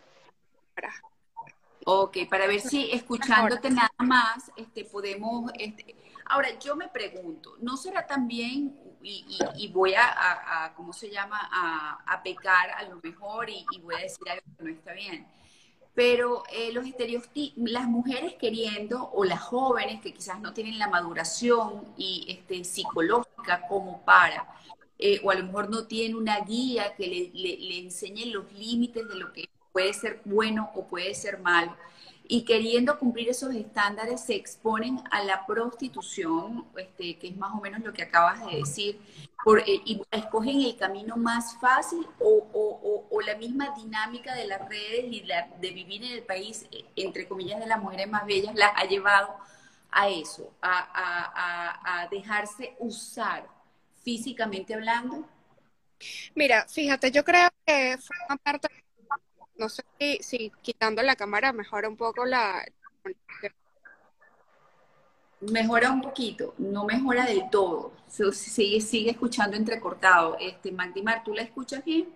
[1.85, 5.51] Ok, para ver si escuchándote nada más este, podemos...
[5.59, 5.95] Este...
[6.25, 10.93] Ahora, yo me pregunto, ¿no será también, y, y, y voy a, a, a, ¿cómo
[10.93, 14.63] se llama?, a, a pecar a lo mejor y, y voy a decir algo que
[14.63, 15.27] no está bien
[15.93, 20.87] pero eh, los estereotipos, las mujeres queriendo, o las jóvenes que quizás no tienen la
[20.87, 24.47] maduración y este, psicológica como para,
[24.97, 28.51] eh, o a lo mejor no tienen una guía que le, le, le, enseñe los
[28.53, 31.75] límites de lo que puede ser bueno o puede ser malo,
[32.25, 37.59] y queriendo cumplir esos estándares se exponen a la prostitución, este, que es más o
[37.59, 38.99] menos lo que acabas de decir,
[39.43, 44.47] por, eh, y escogen el camino más fácil o, o, o, la misma dinámica de
[44.47, 48.09] las redes y la, de vivir en el país, eh, entre comillas, de las mujeres
[48.09, 49.35] más bellas, las ha llevado
[49.91, 53.47] a eso, a, a, a dejarse usar
[54.01, 55.27] físicamente hablando?
[56.35, 58.67] Mira, fíjate, yo creo que forma parte
[59.57, 62.63] no sé si, si, quitando la cámara mejora un poco la...
[65.41, 67.91] Mejora un poquito, no mejora del todo.
[68.07, 70.37] Sigue, sigue escuchando entrecortado.
[70.39, 72.07] Este, Magdimar, ¿tú la escuchas bien?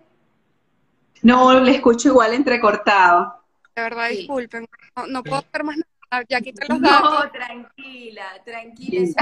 [1.22, 3.42] No, le escucho igual entrecortado.
[3.74, 4.18] De verdad, sí.
[4.18, 7.24] disculpen, no, no, puedo hacer más nada, ya quité los datos.
[7.24, 9.06] No, tranquila, tranquila.
[9.06, 9.14] Sí.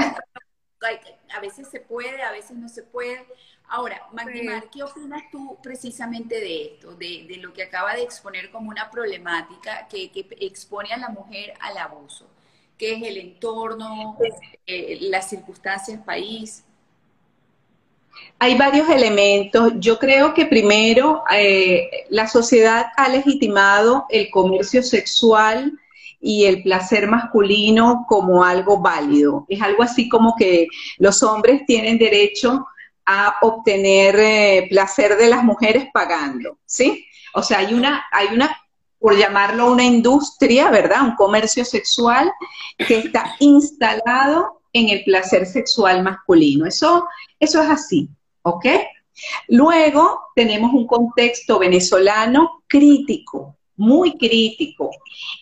[1.35, 3.25] A veces se puede, a veces no se puede.
[3.69, 8.49] Ahora, Magdimar, ¿qué opinas tú precisamente de esto, de, de, lo que acaba de exponer
[8.49, 12.25] como una problemática que, que, expone a la mujer al abuso?
[12.77, 14.17] ¿Qué es el entorno,
[14.65, 16.63] eh, las circunstancias, país?
[18.39, 19.73] Hay varios elementos.
[19.77, 25.77] Yo creo que primero eh, la sociedad ha legitimado el comercio sexual
[26.21, 29.45] y el placer masculino como algo válido.
[29.49, 30.67] Es algo así como que
[30.99, 32.65] los hombres tienen derecho
[33.07, 37.05] a obtener eh, placer de las mujeres pagando, ¿sí?
[37.33, 38.55] O sea, hay una, hay una,
[38.99, 41.03] por llamarlo una industria, ¿verdad?
[41.03, 42.31] Un comercio sexual
[42.77, 46.65] que está instalado en el placer sexual masculino.
[46.65, 47.07] Eso,
[47.39, 48.09] eso es así,
[48.41, 48.65] ¿ok?
[49.47, 54.91] Luego tenemos un contexto venezolano crítico, muy crítico.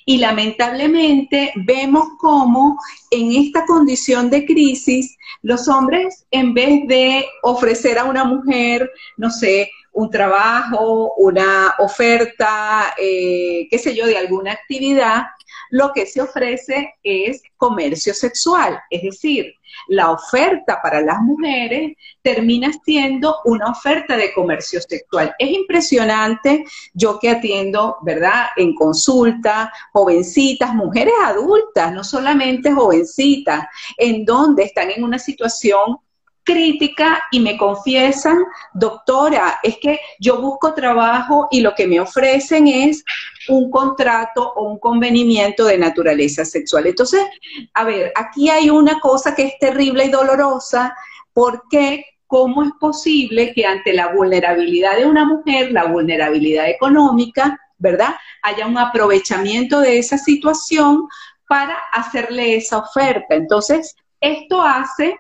[0.06, 2.78] Y lamentablemente vemos cómo
[3.12, 9.30] en esta condición de crisis los hombres, en vez de ofrecer a una mujer, no
[9.30, 15.24] sé, un trabajo, una oferta, eh, qué sé yo, de alguna actividad,
[15.72, 19.54] lo que se ofrece es comercio sexual, es decir,
[19.88, 25.34] la oferta para las mujeres termina siendo una oferta de comercio sexual.
[25.38, 28.48] Es impresionante, yo que atiendo, ¿verdad?
[28.56, 33.66] En consulta, jovencitas, mujeres adultas, no solamente jovencitas,
[33.98, 35.98] en donde están en una situación
[36.46, 38.38] crítica y me confiesan,
[38.74, 43.04] doctora, es que yo busco trabajo y lo que me ofrecen es
[43.50, 46.88] un contrato o un convenimiento de naturaleza sexual.
[46.88, 47.26] Entonces,
[47.74, 50.96] a ver, aquí hay una cosa que es terrible y dolorosa,
[51.34, 58.16] porque ¿cómo es posible que ante la vulnerabilidad de una mujer, la vulnerabilidad económica, ¿verdad?
[58.44, 61.08] Haya un aprovechamiento de esa situación
[61.48, 63.36] para hacerle esa oferta.
[63.36, 65.18] Entonces, esto hace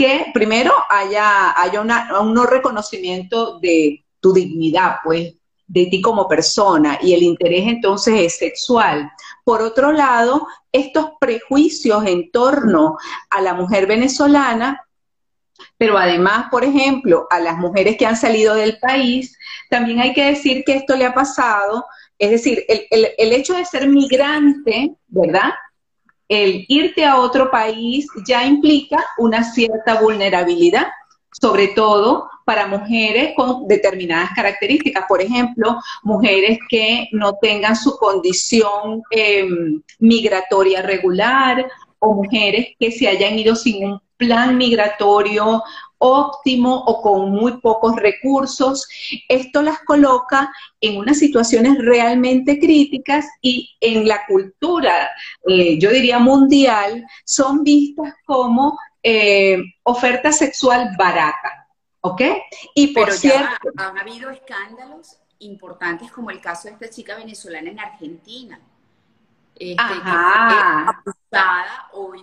[0.00, 5.34] que primero haya, haya un no reconocimiento de tu dignidad, pues,
[5.66, 9.12] de ti como persona, y el interés entonces es sexual.
[9.44, 12.96] Por otro lado, estos prejuicios en torno
[13.28, 14.82] a la mujer venezolana,
[15.76, 19.36] pero además, por ejemplo, a las mujeres que han salido del país,
[19.68, 21.84] también hay que decir que esto le ha pasado,
[22.18, 25.50] es decir, el, el hecho de ser migrante, ¿verdad?
[26.30, 30.86] El irte a otro país ya implica una cierta vulnerabilidad,
[31.32, 35.04] sobre todo para mujeres con determinadas características.
[35.08, 43.08] Por ejemplo, mujeres que no tengan su condición em, migratoria regular o mujeres que se
[43.08, 45.62] hayan ido sin un plan migratorio
[46.00, 48.88] óptimo o con muy pocos recursos.
[49.28, 55.10] Esto las coloca en unas situaciones realmente críticas y en la cultura,
[55.46, 61.68] eh, yo diría mundial, son vistas como eh, oferta sexual barata.
[62.02, 62.22] ¿Ok?
[62.74, 63.68] Y por cierto.
[63.76, 68.58] han habido escándalos importantes como el caso de esta chica venezolana en Argentina.
[69.54, 72.14] Este, que fue abusada o,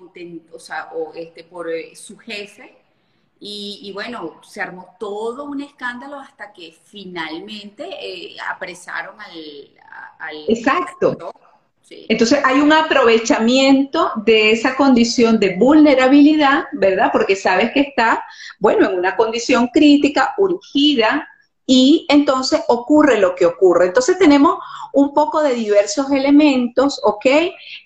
[0.54, 2.87] o, sea, o este, por eh, su jefe
[3.40, 10.46] y, bueno, se armó todo un escándalo hasta que finalmente eh, apresaron al...
[10.48, 11.16] Exacto.
[11.90, 17.12] Entonces hay un aprovechamiento de esa condición de vulnerabilidad, ¿verdad?
[17.12, 18.26] Porque sabes que está,
[18.60, 21.28] bueno, en una condición crítica, urgida,
[21.66, 23.88] y entonces ocurre lo que ocurre.
[23.88, 24.58] Entonces tenemos
[24.94, 27.26] un poco de diversos elementos, ¿ok?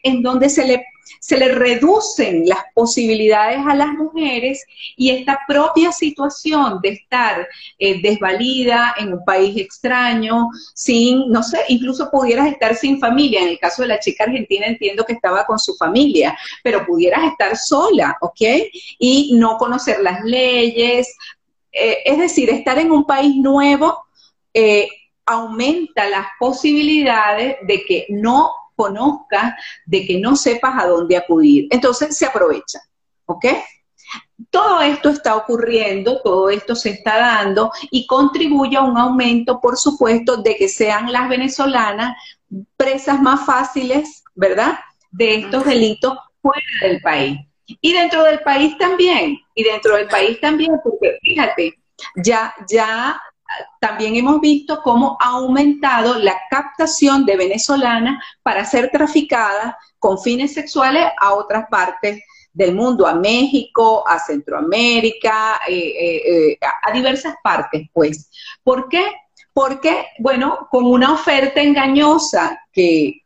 [0.03, 0.85] En donde se le
[1.19, 7.47] se le reducen las posibilidades a las mujeres y esta propia situación de estar
[7.79, 13.41] eh, desvalida en un país extraño, sin, no sé, incluso pudieras estar sin familia.
[13.41, 17.23] En el caso de la chica argentina entiendo que estaba con su familia, pero pudieras
[17.25, 18.41] estar sola, ¿ok?
[18.99, 21.15] Y no conocer las leyes.
[21.71, 23.97] Eh, es decir, estar en un país nuevo.
[24.53, 24.87] Eh,
[25.25, 29.53] aumenta las posibilidades de que no conozcas,
[29.85, 31.67] de que no sepas a dónde acudir.
[31.69, 32.79] Entonces se aprovecha,
[33.25, 33.45] ¿ok?
[34.49, 39.77] Todo esto está ocurriendo, todo esto se está dando y contribuye a un aumento, por
[39.77, 42.15] supuesto, de que sean las venezolanas
[42.75, 44.79] presas más fáciles, ¿verdad?
[45.11, 47.37] De estos delitos fuera del país.
[47.81, 51.79] Y dentro del país también, y dentro del país también, porque fíjate,
[52.15, 53.21] ya, ya
[53.79, 60.53] también hemos visto cómo ha aumentado la captación de venezolanas para ser traficadas con fines
[60.53, 67.35] sexuales a otras partes del mundo, a México, a Centroamérica, eh, eh, eh, a diversas
[67.43, 68.29] partes, pues.
[68.63, 69.05] ¿Por qué?
[69.53, 73.20] Porque, bueno, con una oferta engañosa que,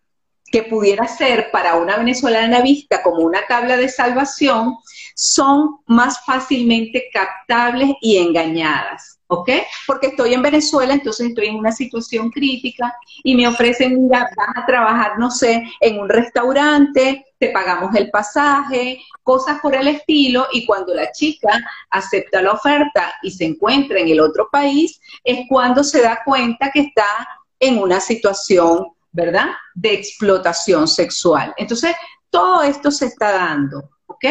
[0.55, 4.77] que pudiera ser para una venezolana vista como una tabla de salvación,
[5.13, 9.19] son más fácilmente captables y engañadas.
[9.27, 9.49] ¿ok?
[9.85, 14.47] Porque estoy en Venezuela, entonces estoy en una situación crítica y me ofrecen, mira, vas
[14.55, 20.47] a trabajar, no sé, en un restaurante, te pagamos el pasaje, cosas por el estilo,
[20.53, 21.51] y cuando la chica
[21.89, 26.71] acepta la oferta y se encuentra en el otro país, es cuando se da cuenta
[26.71, 27.27] que está
[27.59, 31.53] en una situación, ¿verdad?, de explotación sexual.
[31.57, 31.95] Entonces,
[32.29, 34.25] todo esto se está dando, ¿ok?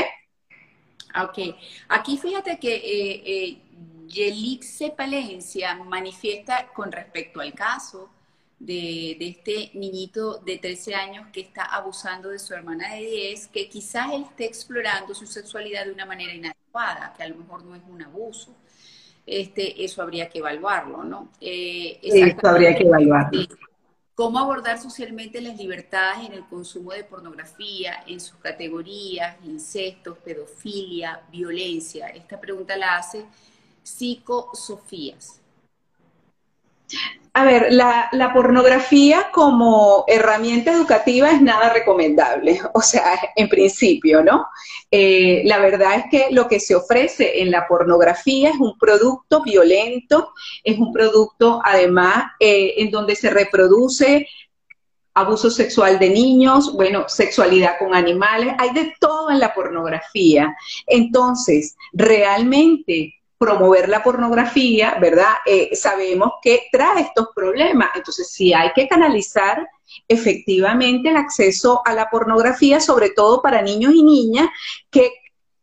[1.22, 1.56] Ok,
[1.88, 3.58] aquí fíjate que eh, eh,
[4.08, 8.10] Yelixe Palencia manifiesta con respecto al caso
[8.58, 13.68] de, este niñito de 13 años que está abusando de su hermana de 10, que
[13.70, 17.74] quizás él esté explorando su sexualidad de una manera inadecuada, que a lo mejor no
[17.74, 18.54] es un abuso.
[19.26, 21.30] Este, eso habría que evaluarlo, ¿no?
[21.40, 23.40] Eh, eso habría que evaluarlo.
[24.14, 31.20] ¿Cómo abordar socialmente las libertades en el consumo de pornografía, en sus categorías, incestos, pedofilia,
[31.32, 32.06] violencia?
[32.08, 33.26] Esta pregunta la hace
[33.82, 35.40] psicosofías.
[37.36, 44.46] A ver, la, pornografía como herramienta educativa es nada recomendable, o sea, en principio, ¿no?
[44.88, 49.42] Eh, la verdad es que lo que se ofrece en la pornografía es un producto
[49.42, 50.32] violento,
[50.62, 54.28] es un producto además eh, en donde se reproduce
[55.14, 60.54] abuso sexual de niños, bueno, sexualidad con animales, hay de todo en la pornografía.
[60.86, 65.34] Entonces, realmente promover la pornografía, ¿verdad?
[65.46, 67.90] Eh, sabemos que trae estos problemas.
[67.94, 69.68] Entonces, sí hay que canalizar
[70.08, 74.48] efectivamente el acceso a la pornografía, sobre todo para niños y niñas
[74.90, 75.12] que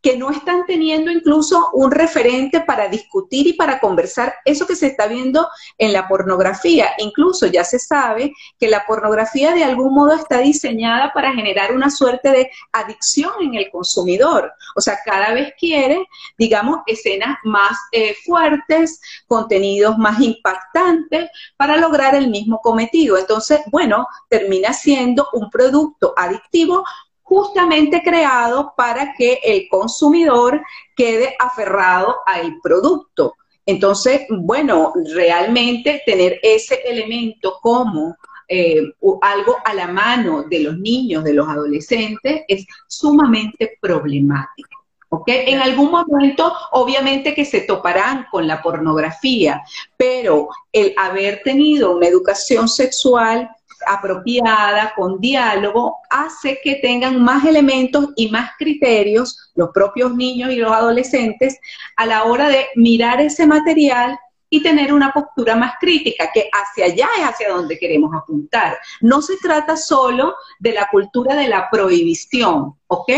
[0.01, 4.87] que no están teniendo incluso un referente para discutir y para conversar eso que se
[4.87, 5.47] está viendo
[5.77, 6.89] en la pornografía.
[6.97, 11.91] Incluso ya se sabe que la pornografía de algún modo está diseñada para generar una
[11.91, 14.51] suerte de adicción en el consumidor.
[14.75, 22.15] O sea, cada vez quiere, digamos, escenas más eh, fuertes, contenidos más impactantes para lograr
[22.15, 23.17] el mismo cometido.
[23.17, 26.83] Entonces, bueno, termina siendo un producto adictivo
[27.31, 30.61] justamente creado para que el consumidor
[30.97, 33.35] quede aferrado al producto.
[33.65, 38.17] Entonces, bueno, realmente tener ese elemento como
[38.49, 38.81] eh,
[39.21, 44.83] algo a la mano de los niños, de los adolescentes, es sumamente problemático.
[45.07, 45.23] ¿ok?
[45.27, 49.63] En algún momento, obviamente que se toparán con la pornografía,
[49.95, 53.49] pero el haber tenido una educación sexual
[53.87, 60.57] apropiada, con diálogo, hace que tengan más elementos y más criterios los propios niños y
[60.57, 61.59] los adolescentes
[61.95, 64.17] a la hora de mirar ese material
[64.49, 68.77] y tener una postura más crítica, que hacia allá es hacia donde queremos apuntar.
[68.99, 73.11] No se trata solo de la cultura de la prohibición, ¿ok?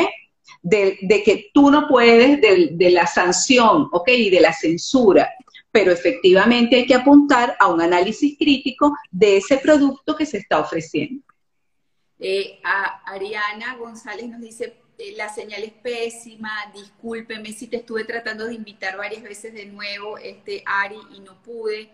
[0.61, 4.09] De, que tú no puedes, de, de la sanción, ¿ok?
[4.09, 5.27] Y de la censura
[5.73, 10.59] pero efectivamente hay que apuntar a un análisis crítico de ese producto que se está
[10.59, 11.23] ofreciendo.
[12.19, 12.61] Eh,
[13.05, 18.53] Ariana González nos dice, eh, la señal es pésima, discúlpeme si te estuve tratando de
[18.53, 21.89] invitar varias veces de nuevo, este, Ari, y no pude.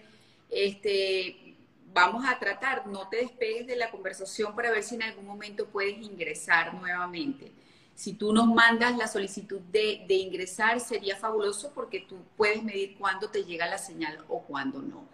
[0.50, 1.56] Este,
[1.94, 5.68] vamos a tratar, no te despegues de la conversación para ver si en algún momento
[5.68, 7.54] puedes ingresar nuevamente.
[8.00, 13.30] Si tú nos mandas la solicitud de, ingresar, sería fabuloso porque tú puedes medir cuándo
[13.30, 15.10] te llega la señal o cuándo no.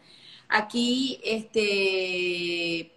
[0.49, 2.91] Aquí este,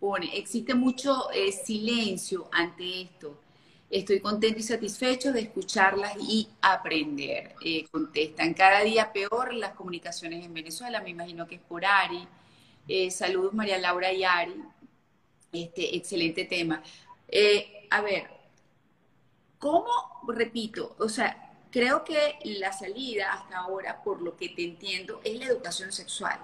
[0.00, 3.38] pone, existe mucho eh, silencio ante esto.
[3.90, 7.56] Estoy contento y satisfecho de escucharlas y aprender.
[7.62, 11.02] Eh, contestan cada día peor las comunicaciones en Venezuela.
[11.02, 12.26] Me imagino que es por Ari.
[12.88, 14.62] Eh, saludos María Laura y Ari.
[15.52, 16.82] Este, excelente tema.
[17.90, 18.35] a ver,
[19.58, 19.86] ¿Cómo,
[20.28, 25.38] repito, o sea, creo que la salida hasta ahora, por lo que te entiendo, es
[25.38, 26.38] la educación sexual.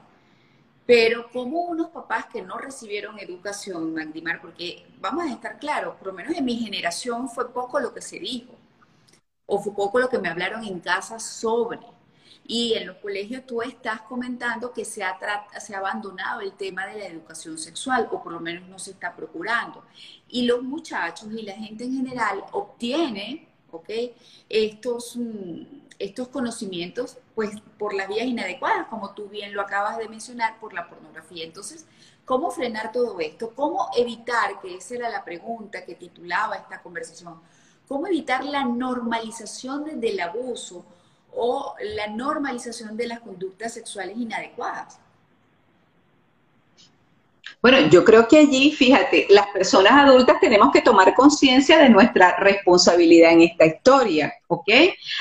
[0.86, 6.08] Pero como unos papás que no recibieron educación, Magdimar, porque vamos a estar claros, por
[6.08, 8.52] lo menos en mi generación fue poco lo que se dijo,
[9.46, 11.80] o fue poco lo que me hablaron en casa sobre.
[12.44, 15.16] Y en los colegios tú estás comentando que se ha,
[15.60, 18.92] se ha abandonado el tema de la educación sexual, o por lo menos no se
[18.92, 19.84] está procurando.
[20.28, 23.90] Y los muchachos y la gente en general obtiene, ¿ok?
[24.48, 25.62] Estos, mm,
[25.98, 30.72] estos conocimientos, pues, por las vías inadecuadas, como tú bien lo acabas de mencionar, por
[30.74, 31.44] la pornografía.
[31.44, 31.86] Entonces,
[32.24, 33.52] ¿cómo frenar todo esto?
[33.54, 37.40] ¿Cómo evitar, que esa era la pregunta que titulaba esta conversación,
[37.86, 40.84] cómo evitar la normalización del abuso
[41.34, 44.98] o la normalización de las conductas sexuales inadecuadas.
[47.62, 52.36] Bueno, yo creo que allí, fíjate, las personas adultas tenemos que tomar conciencia de nuestra
[52.38, 54.68] responsabilidad en esta historia, ¿ok?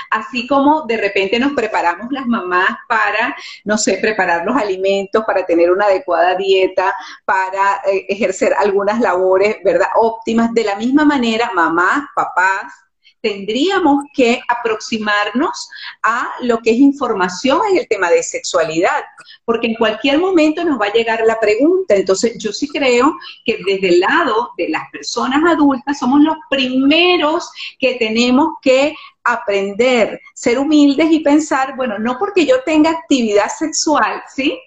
[0.10, 5.46] Así como de repente nos preparamos las mamás para, no sé, preparar los alimentos, para
[5.46, 6.92] tener una adecuada dieta,
[7.26, 9.90] para eh, ejercer algunas labores, ¿verdad?
[9.98, 10.52] Óptimas.
[10.52, 12.74] De la misma manera, mamás, papás,
[13.22, 15.70] tendríamos que aproximarnos
[16.04, 19.04] a lo que es información en el tema de sexualidad,
[19.46, 21.96] porque en cualquier momento nos va a llegar la pregunta.
[21.96, 23.16] Entonces, yo sí creo
[23.46, 27.50] que desde el lado de las personas adultas somos los primeros
[27.80, 34.24] que tenemos que aprender, ser humildes y pensar, bueno, no porque yo tenga actividad sexual,
[34.34, 34.58] ¿sí?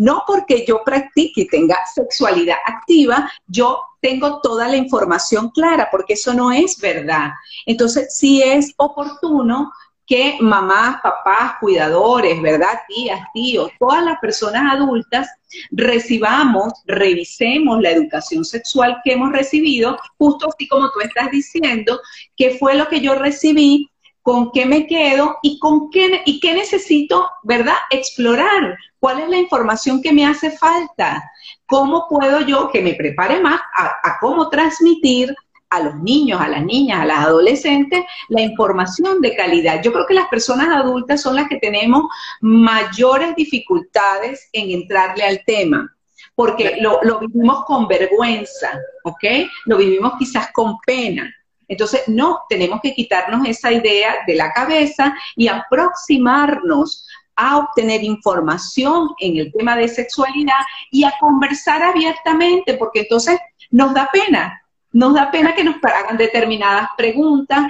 [0.00, 6.14] No porque yo practique y tenga sexualidad activa, yo tengo toda la información clara, porque
[6.14, 7.32] eso no es verdad.
[7.66, 9.70] Entonces, sí es oportuno
[10.06, 12.80] que mamás, papás, cuidadores, ¿verdad?
[12.88, 15.28] Tías, tíos, todas las personas adultas
[15.70, 22.00] recibamos, revisemos la educación sexual que hemos recibido, justo así como tú estás diciendo,
[22.38, 23.90] que fue lo que yo recibí
[24.22, 27.76] con qué me quedo y con qué y qué necesito, ¿verdad?
[27.90, 28.78] Explorar.
[29.00, 31.32] ¿Cuál es la información que me hace falta?
[31.66, 35.34] ¿Cómo puedo yo que me prepare más a, cómo transmitir
[35.70, 39.80] a los niños, a las niñas, a las adolescentes, la información de calidad.
[39.82, 42.06] Yo creo que las personas adultas son las que tenemos
[42.40, 45.96] mayores dificultades en entrarle al tema,
[46.34, 49.24] porque lo, lo vivimos con vergüenza, ¿ok?
[49.66, 51.32] Lo vivimos quizás con pena.
[51.68, 57.06] Entonces, no, tenemos que quitarnos esa idea de la cabeza y aproximarnos
[57.40, 60.60] a obtener información en el tema de sexualidad
[60.90, 64.62] y a conversar abiertamente, porque entonces nos da pena,
[64.92, 67.66] nos da pena que nos hagan determinadas preguntas.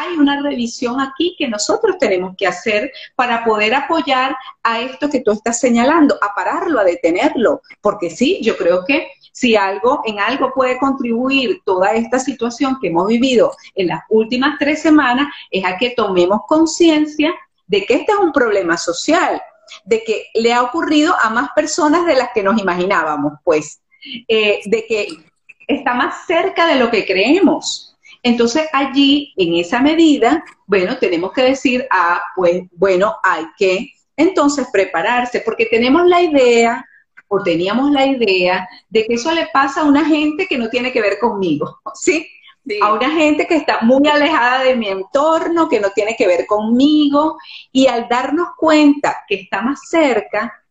[0.00, 5.20] hay una revisión aquí que nosotros tenemos que hacer para poder apoyar a esto que
[5.20, 10.18] tú estás señalando, a pararlo, a detenerlo, porque sí, yo creo que si algo, en
[10.18, 15.64] algo puede contribuir toda esta situación que hemos vivido en las últimas tres semanas, es
[15.64, 17.34] a que tomemos conciencia
[17.66, 19.40] de que este es un problema social,
[19.84, 23.80] de que le ha ocurrido a más personas de las que nos imaginábamos, pues,
[24.28, 25.08] eh, de que
[25.66, 27.96] está más cerca de lo que creemos.
[28.22, 34.66] Entonces allí, en esa medida, bueno, tenemos que decir, ah, pues bueno, hay que entonces
[34.72, 36.84] prepararse, porque tenemos la idea
[37.28, 40.92] o teníamos la idea de que eso le pasa a una gente que no tiene
[40.92, 42.26] que ver conmigo, ¿sí?
[42.82, 46.46] A una gente que está muy alejada de mi entorno, que no tiene que ver
[46.46, 47.38] conmigo,
[47.70, 50.64] y al darnos cuenta que está más cerca,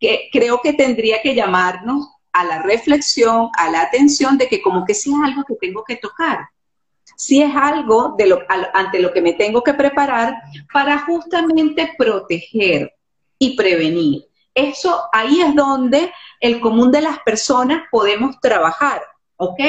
[0.00, 4.84] que creo que tendría que llamarnos a la reflexión, a la atención de que como
[4.84, 6.48] que sí es algo que tengo que tocar,
[7.16, 8.40] si es algo de lo,
[8.74, 10.34] ante lo que me tengo que preparar
[10.72, 12.94] para justamente proteger
[13.38, 14.26] y prevenir.
[14.54, 19.02] Eso ahí es donde el común de las personas podemos trabajar.
[19.42, 19.60] ¿Ok?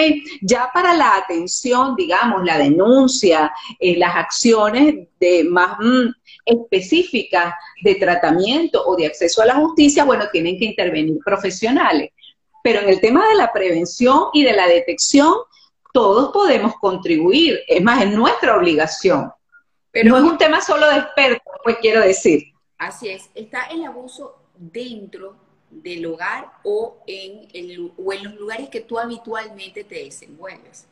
[0.42, 6.10] Ya para la atención, digamos, la denuncia, eh, las acciones de más mm,
[6.46, 12.12] específicas de tratamiento o de acceso a la justicia, bueno, tienen que intervenir profesionales.
[12.64, 15.34] Pero en el tema de la prevención y de la detección,
[15.92, 17.60] todos podemos contribuir.
[17.68, 19.32] Es más, es nuestra obligación.
[19.92, 22.44] Pero no es un tema solo de expertos, pues quiero decir.
[22.78, 23.30] Así es.
[23.34, 25.36] Está el abuso dentro
[25.82, 27.48] del hogar o en,
[27.78, 30.88] los lugares que tú habitualmente te desenvuelves.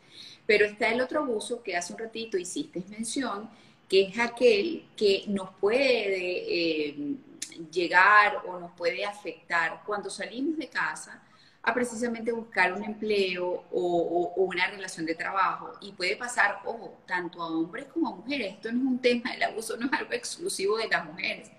[0.45, 3.49] Pero está el otro abuso que hace un ratito hiciste mención,
[3.87, 7.15] que es aquel que nos puede eh,
[7.71, 11.21] llegar o nos puede afectar cuando salimos de casa
[11.63, 15.73] a precisamente buscar un empleo o, o, una relación de trabajo.
[15.81, 18.53] Y puede pasar, ojo, tanto a hombres como a mujeres.
[18.55, 21.51] Esto no es un tema, el abuso no es algo exclusivo de las mujeres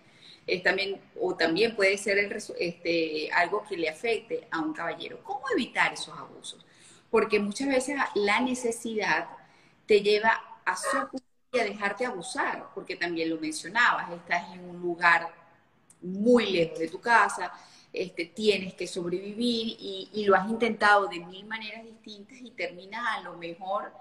[0.46, 5.22] es también, o también puede ser el, este, algo que le afecte a un caballero.
[5.22, 6.64] ¿Cómo evitar esos abusos?
[7.10, 9.28] Porque muchas veces la necesidad
[9.86, 10.76] te lleva a
[11.54, 15.28] y a dejarte abusar, porque también lo mencionabas, estás en un lugar
[16.00, 17.52] muy lejos de tu casa,
[17.92, 23.04] este, tienes que sobrevivir y, y, lo has intentado de mil maneras distintas y terminas
[23.18, 23.92] a lo mejor,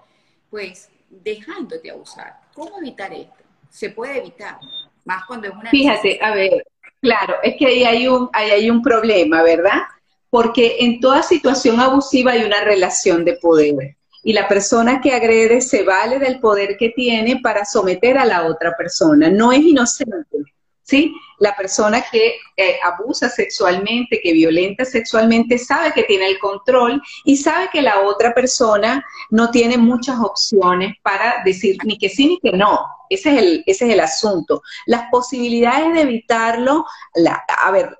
[0.48, 2.40] pues, dejándote abusar.
[2.54, 3.44] ¿Cómo evitar esto?
[3.68, 4.58] Se puede evitar.
[5.04, 5.70] Más cuando es una...
[5.70, 6.66] Fíjate, a ver,
[7.00, 9.82] claro, es que ahí hay un, ahí hay un problema, ¿verdad?
[10.30, 15.60] Porque en toda situación abusiva hay una relación de poder y la persona que agrede
[15.60, 19.28] se vale del poder que tiene para someter a la otra persona.
[19.28, 20.38] No es inocente,
[20.82, 21.14] ¿sí?
[21.38, 27.36] La persona que eh, abusa sexualmente, que violenta sexualmente, sabe que tiene el control y
[27.36, 32.38] sabe que la otra persona no tiene muchas opciones para decir ni que sí ni
[32.38, 32.80] que no.
[33.08, 34.62] Ese es el, ese es el asunto.
[34.86, 36.84] Las posibilidades de evitarlo,
[37.58, 37.98] a ver,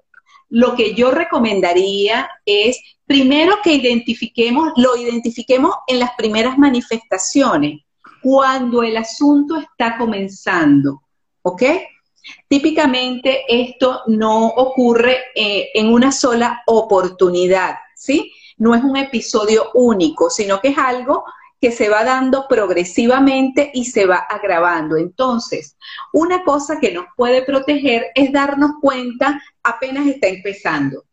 [0.48, 7.80] lo que yo recomendaría es primero que identifiquemos, lo identifiquemos en las primeras manifestaciones,
[8.22, 11.02] cuando el asunto está comenzando,
[11.42, 11.62] ¿ok?
[12.48, 18.32] Típicamente esto no ocurre eh, en una sola oportunidad, ¿sí?
[18.58, 21.24] No es un episodio único, sino que es algo
[21.60, 24.96] que se va dando progresivamente y se va agravando.
[24.96, 25.76] Entonces,
[26.12, 31.04] una cosa que nos puede proteger es darnos cuenta apenas está empezando,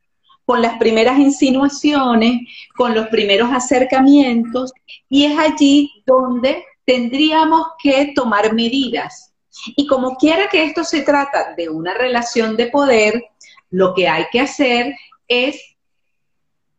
[0.46, 2.42] con las primeras insinuaciones,
[2.76, 4.74] con los primeros acercamientos,
[5.08, 9.29] y es allí donde tendríamos que tomar medidas
[9.76, 13.24] y como quiera que esto se trata de una relación de poder,
[13.70, 14.96] lo que hay que hacer
[15.28, 15.62] es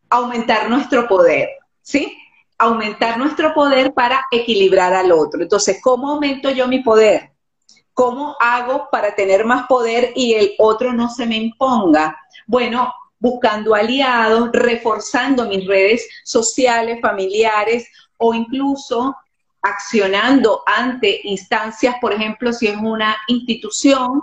[0.09, 1.49] aumentar nuestro poder,
[1.81, 2.17] ¿sí?
[2.57, 5.41] Aumentar nuestro poder para equilibrar al otro.
[5.41, 7.31] Entonces, ¿cómo aumento yo mi poder?
[7.93, 12.17] ¿Cómo hago para tener más poder y el otro no se me imponga?
[12.45, 19.15] Bueno, buscando aliados, reforzando mis redes sociales, familiares o incluso
[19.61, 24.21] accionando ante instancias, por ejemplo, si es una institución,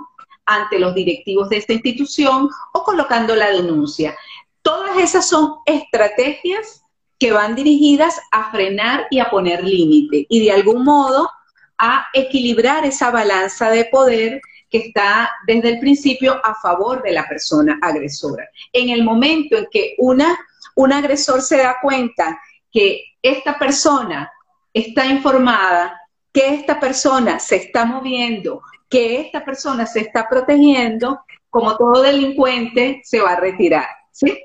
[0.48, 4.16] ante los directivos de esta institución o colocando la denuncia.
[4.62, 6.82] Todas esas son estrategias
[7.18, 11.30] que van dirigidas a frenar y a poner límite y de algún modo
[11.76, 17.26] a equilibrar esa balanza de poder que está desde el principio a favor de la
[17.28, 18.48] persona agresora.
[18.72, 20.38] En el momento en que una,
[20.74, 22.40] un agresor se da cuenta
[22.72, 24.30] que esta persona
[24.72, 26.00] está informada,
[26.32, 33.00] que esta persona se está moviendo, que esta persona se está protegiendo, como todo delincuente,
[33.04, 33.88] se va a retirar.
[34.12, 34.38] ¿sí?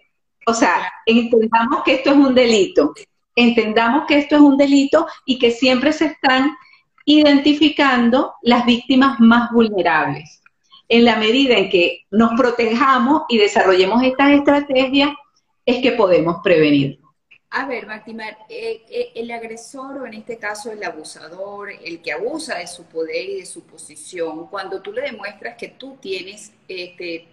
[0.46, 2.94] O sea, entendamos que esto es un delito,
[3.36, 6.56] entendamos que esto es un delito y que siempre se están
[7.06, 10.42] identificando las víctimas más vulnerables.
[10.90, 15.12] En la medida en que nos protejamos y desarrollemos estas estrategias,
[15.66, 17.00] es que podemos prevenir.
[17.56, 22.12] A ver, Martimar, eh, eh, el agresor o en este caso el abusador, el que
[22.12, 26.52] abusa de su poder y de su posición, cuando tú le demuestras que tú tienes
[26.68, 27.28] este,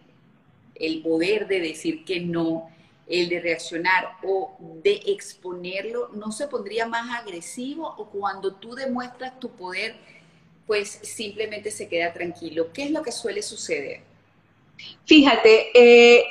[0.74, 2.70] el poder de decir que no,
[3.08, 9.40] el de reaccionar o de exponerlo, ¿no se pondría más agresivo o cuando tú demuestras
[9.40, 9.96] tu poder,
[10.66, 12.74] pues simplemente se queda tranquilo?
[12.74, 14.02] ¿Qué es lo que suele suceder?
[15.06, 16.26] Fíjate, eh,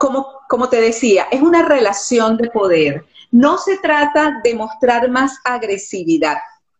[0.00, 3.11] como, como te decía, es una relación de poder.
[3.32, 6.36] No se trata de mostrar más agresividad.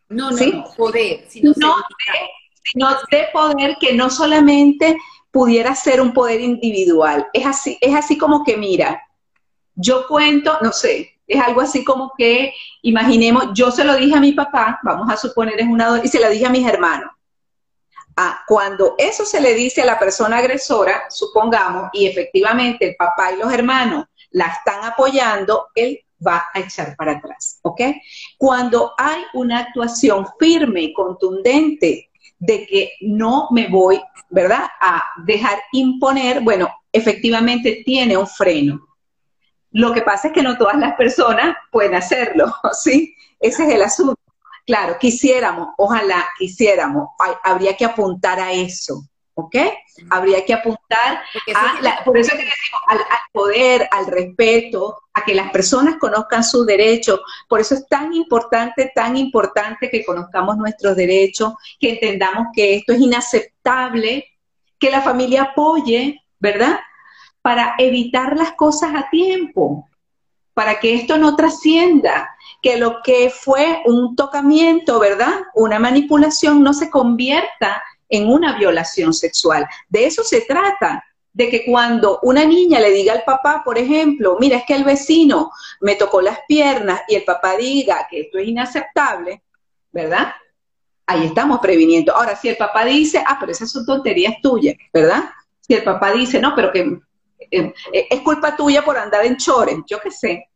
[0.08, 0.62] No, no, ¿sí?
[0.76, 1.82] poder, sino, no de,
[2.62, 4.98] sino de poder que no solamente
[5.30, 7.26] pudiera ser un poder individual.
[7.32, 9.02] Es así, es así como que, mira,
[9.74, 14.20] yo cuento, no sé, es algo así como que, imaginemos, yo se lo dije a
[14.20, 17.10] mi papá, vamos a suponer es una, y se lo dije a mis hermanos.
[18.14, 23.32] Ah, cuando eso se le dice a la persona agresora, supongamos, y efectivamente el papá
[23.32, 27.80] y los hermanos la están apoyando, él va a echar para atrás, ¿ok?
[28.38, 34.00] Cuando hay una actuación firme y contundente de que no me voy,
[34.30, 38.80] ¿verdad?, a dejar imponer, bueno, efectivamente tiene un freno.
[39.70, 42.52] Lo que pasa es que no todas las personas pueden hacerlo,
[42.82, 43.14] ¿sí?
[43.40, 44.16] Ese es el asunto.
[44.66, 47.08] Claro, quisiéramos, ojalá quisiéramos,
[47.42, 49.02] habría que apuntar a eso,
[49.42, 49.56] ¿ok?
[50.10, 51.22] Habría que apuntar
[51.54, 52.98] a, por eso que decimos, al,
[53.32, 57.20] poder, al respeto, a que las personas conozcan sus derechos.
[57.48, 62.92] Por eso es tan importante, tan importante que conozcamos nuestros derechos, que entendamos que esto
[62.92, 64.26] es inaceptable,
[64.78, 66.80] que la familia apoye, ¿verdad?
[67.42, 69.88] para evitar las cosas a tiempo,
[70.54, 75.32] para que esto no trascienda, que lo que fue un tocamiento, ¿verdad?
[75.54, 77.82] Una manipulación no se convierta
[78.12, 79.66] en una violación sexual.
[79.88, 81.02] De eso se trata,
[81.32, 84.84] de que cuando una niña le diga al papá, por ejemplo, mira, es que el
[84.84, 85.50] vecino
[85.80, 89.42] me tocó las piernas y el papá diga que esto es inaceptable,
[89.90, 90.32] ¿verdad?
[91.06, 92.14] Ahí estamos previniendo.
[92.14, 95.24] Ahora, si el papá dice, ah, pero esas son tonterías tuyas, ¿verdad?
[95.60, 96.80] Si el papá dice, no, pero que
[97.50, 100.48] eh, eh, es culpa tuya por andar en chores, yo qué sé.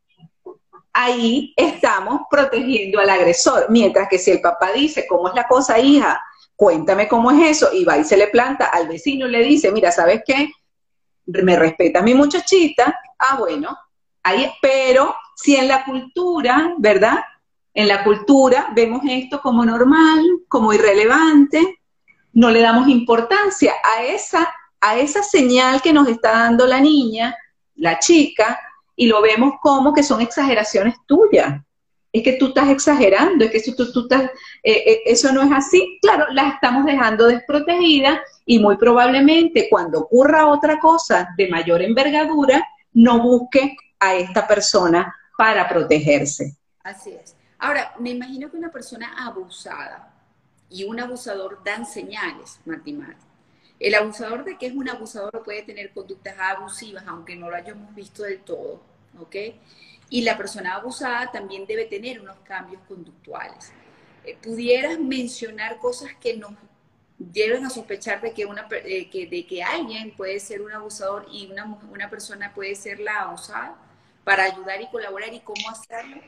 [0.92, 5.78] Ahí estamos protegiendo al agresor, mientras que si el papá dice, ¿cómo es la cosa,
[5.78, 6.22] hija?
[6.57, 9.70] Cuéntame cómo es eso, y va y se le planta al vecino y le dice,
[9.70, 10.50] mira, ¿sabes qué?
[11.26, 13.76] Me respeta mi muchachita, ah, bueno,
[14.22, 17.18] ahí, pero si en la cultura, ¿verdad?
[17.74, 21.80] En la cultura vemos esto como normal, como irrelevante,
[22.32, 27.36] no le damos importancia a esa a esa señal que nos está dando la niña,
[27.74, 28.61] la chica,
[28.94, 31.61] y lo vemos como que son exageraciones tuyas.
[32.16, 34.30] Es que tú estás exagerando, es que eso, tú, estás,
[34.62, 35.98] eh, eh, eso no es así.
[36.00, 42.66] Claro, la estamos dejando desprotegida y muy probablemente cuando ocurra otra cosa de mayor envergadura,
[42.94, 46.56] no busque a esta persona para protegerse.
[46.82, 47.36] Así es.
[47.58, 50.10] Ahora, me imagino que una persona abusada
[50.70, 53.06] y un abusador dan señales, Martín.
[53.78, 57.94] El abusador de que es un abusador puede tener conductas abusivas, aunque no lo hayamos
[57.94, 58.80] visto del todo,
[59.20, 59.36] ¿ok?
[60.09, 63.72] Y la persona abusada también debe tener unos cambios conductuales.
[64.24, 66.52] Eh, ¿Pudieras mencionar cosas que nos
[67.32, 71.50] lleven a sospechar de que, una, eh, de que alguien puede ser un abusador y
[71.50, 73.76] una, una persona puede ser la abusada
[74.24, 76.20] para ayudar y colaborar y cómo hacerlo?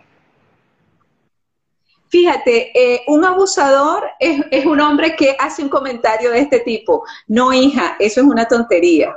[2.09, 7.05] Fíjate, eh, un abusador es, un hombre que hace un comentario de este tipo.
[7.27, 9.15] No, hija, eso es una tontería.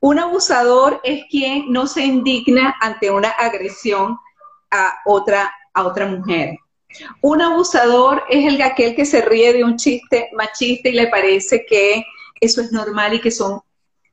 [0.00, 4.18] Un abusador es quien no se indigna ante una agresión
[4.70, 6.56] a otra, a otra mujer.
[7.20, 11.64] Un abusador es el aquel que se ríe de un chiste machista y le parece
[11.66, 12.04] que
[12.40, 13.60] eso es normal y que son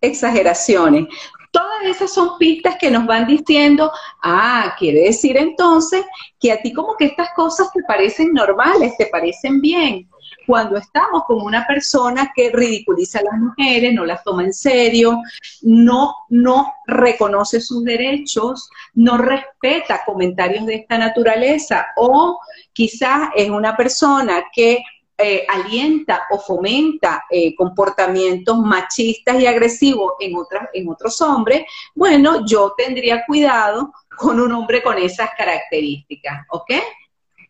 [0.01, 1.07] exageraciones.
[1.51, 3.91] Todas esas son pistas que nos van diciendo,
[4.24, 6.03] ah, quiere decir entonces
[6.39, 10.09] que a ti como que estas cosas te parecen normales, te parecen bien.
[10.46, 15.20] Cuando estamos con una persona que ridiculiza a las mujeres, no las toma en serio,
[15.62, 22.39] no, no reconoce sus derechos, no respeta comentarios de esta naturaleza o
[22.74, 24.84] quizás es una persona que
[25.16, 31.64] eh, alienta o fomenta eh, comportamientos machistas y agresivos en, otras, en otros hombres,
[31.94, 36.72] bueno, yo tendría cuidado con un hombre con esas características, ¿ok?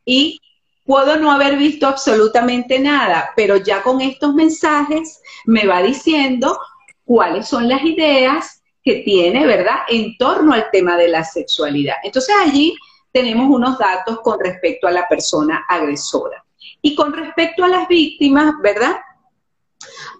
[0.06, 0.40] Y
[0.86, 6.60] puedo no haber visto absolutamente nada, pero ya con estos mensajes me va diciendo
[7.06, 11.96] cuáles son las ideas que tiene, ¿verdad?, en torno al tema de la sexualidad.
[12.04, 12.76] Entonces allí
[13.14, 16.44] tenemos unos datos con respecto a la persona agresora.
[16.82, 18.98] Y con respecto a las víctimas, ¿verdad?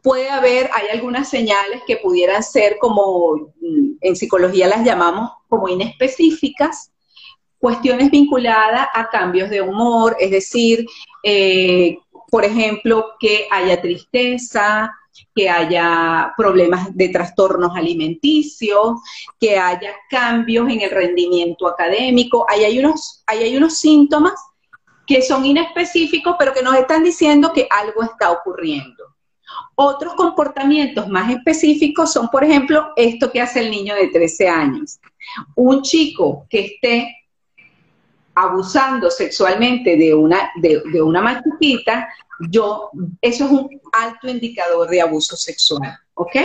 [0.02, 5.68] Puede haber, hay algunas señales que pudieran ser como, mm, en psicología las llamamos como
[5.68, 6.93] inespecíficas,
[7.64, 10.86] cuestiones vinculadas a cambios de humor, es decir,
[11.24, 11.98] eh,
[12.30, 14.94] por ejemplo, que haya tristeza,
[15.34, 19.00] que haya problemas de trastornos alimenticios,
[19.40, 22.46] que haya cambios en el rendimiento académico.
[22.50, 24.34] Hay unos, ahí hay unos síntomas
[25.08, 29.06] que son inespecíficos, pero que nos están diciendo que algo está ocurriendo.
[29.76, 35.00] Otros comportamientos más específicos son, por ejemplo, esto que hace el niño de 13 años.
[35.56, 37.23] Un chico que esté
[38.36, 42.08] abusando sexualmente de una, de, una machuquita,
[42.50, 42.90] yo,
[43.22, 46.36] eso es un alto indicador de abuso sexual, ¿ok?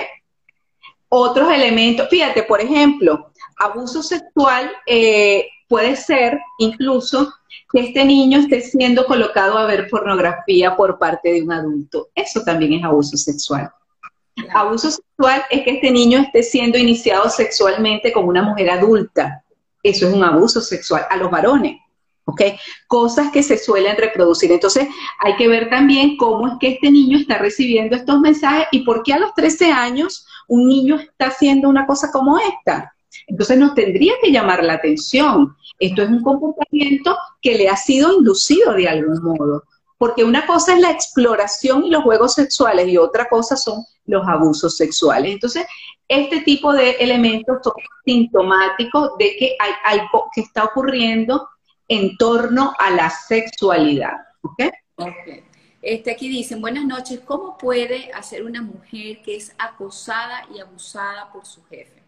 [1.09, 7.33] Otros elementos, fíjate, por ejemplo, abuso sexual eh, puede ser incluso
[7.73, 12.09] que este niño esté siendo colocado a ver pornografía por parte de un adulto.
[12.15, 13.71] Eso también es abuso sexual.
[14.55, 19.45] Abuso sexual es que este niño esté siendo iniciado sexualmente con una mujer adulta.
[19.83, 21.79] Eso es un abuso sexual a los varones.
[22.29, 22.43] ¿ok?
[22.87, 24.53] Cosas que se suelen reproducir.
[24.53, 24.87] Entonces,
[25.21, 29.03] hay que ver también cómo es que este niño está recibiendo estos mensajes y por
[29.03, 32.93] qué a los 13 años un niño está haciendo una cosa como esta.
[33.27, 35.57] Entonces nos tendría que llamar la atención.
[35.79, 39.65] Esto es un comportamiento que le ha sido inducido de algún modo.
[39.99, 44.27] Porque una cosa es la exploración y los juegos sexuales y otra cosa son los
[44.27, 45.33] abusos sexuales.
[45.33, 45.67] Entonces,
[46.07, 47.75] este tipo de elementos son
[48.05, 51.49] sintomáticos de que hay algo que está ocurriendo
[51.89, 54.15] en torno a la sexualidad.
[54.43, 54.63] ¿Ok?
[55.81, 61.31] Este, aquí dicen, buenas noches, ¿cómo puede hacer una mujer que es acosada y abusada
[61.33, 62.03] por su jefe?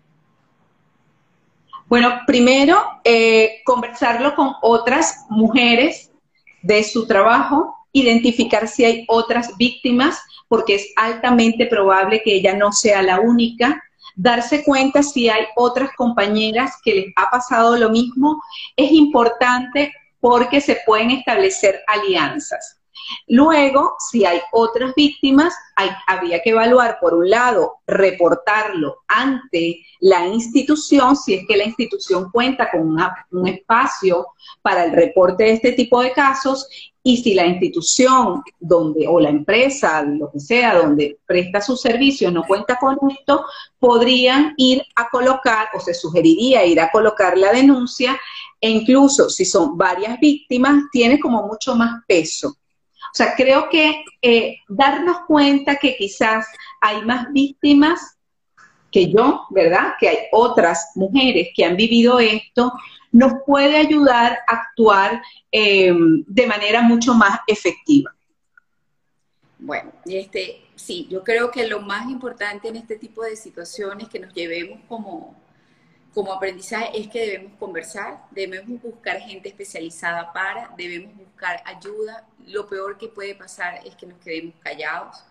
[1.86, 6.11] Bueno, primero, eh, conversarlo con otras mujeres
[6.62, 12.72] de su trabajo, identificar si hay otras víctimas, porque es altamente probable que ella no
[12.72, 13.82] sea la única,
[14.16, 18.43] darse cuenta si hay otras compañeras que les ha pasado lo mismo,
[18.76, 22.80] es importante porque se pueden establecer alianzas.
[23.26, 30.26] Luego, si hay otras víctimas, hay, habría que evaluar, por un lado, reportarlo ante la
[30.26, 32.97] institución, si es que la institución cuenta con
[33.30, 34.28] un espacio
[34.62, 36.68] para el reporte de este tipo de casos,
[37.03, 42.32] y si la institución donde, o la empresa, lo que sea, donde presta sus servicios
[42.32, 43.44] no cuenta con esto,
[43.78, 48.20] podrían ir a colocar, o se sugeriría ir a colocar la denuncia,
[48.61, 52.57] e incluso si son varias víctimas, tiene como mucho más peso
[53.11, 56.46] o sea, creo que eh, darnos cuenta que quizás
[56.80, 58.16] hay más víctimas
[58.92, 59.94] que yo, ¿verdad?
[59.98, 62.72] Que hay otras mujeres que han vivido esto,
[63.12, 65.92] nos puede ayudar a actuar eh,
[66.26, 68.14] de manera mucho más efectiva.
[69.58, 74.18] Bueno, este, sí, yo creo que lo más importante en este tipo de situaciones que
[74.18, 75.36] nos llevemos como,
[76.14, 82.26] como aprendizaje es que debemos conversar, debemos buscar gente especializada para, debemos buscar ayuda.
[82.46, 85.22] Lo peor que puede pasar es que nos quedemos callados,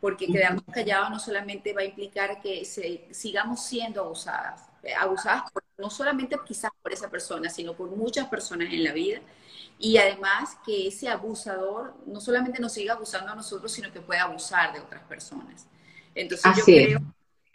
[0.00, 2.64] porque quedarnos callados no solamente va a implicar que
[3.12, 5.44] sigamos siendo abusadas, eh, abusadas
[5.82, 9.20] no solamente quizás por esa persona, sino por muchas personas en la vida.
[9.80, 14.20] Y además que ese abusador no solamente nos siga abusando a nosotros, sino que puede
[14.20, 15.66] abusar de otras personas.
[16.14, 17.00] Entonces yo creo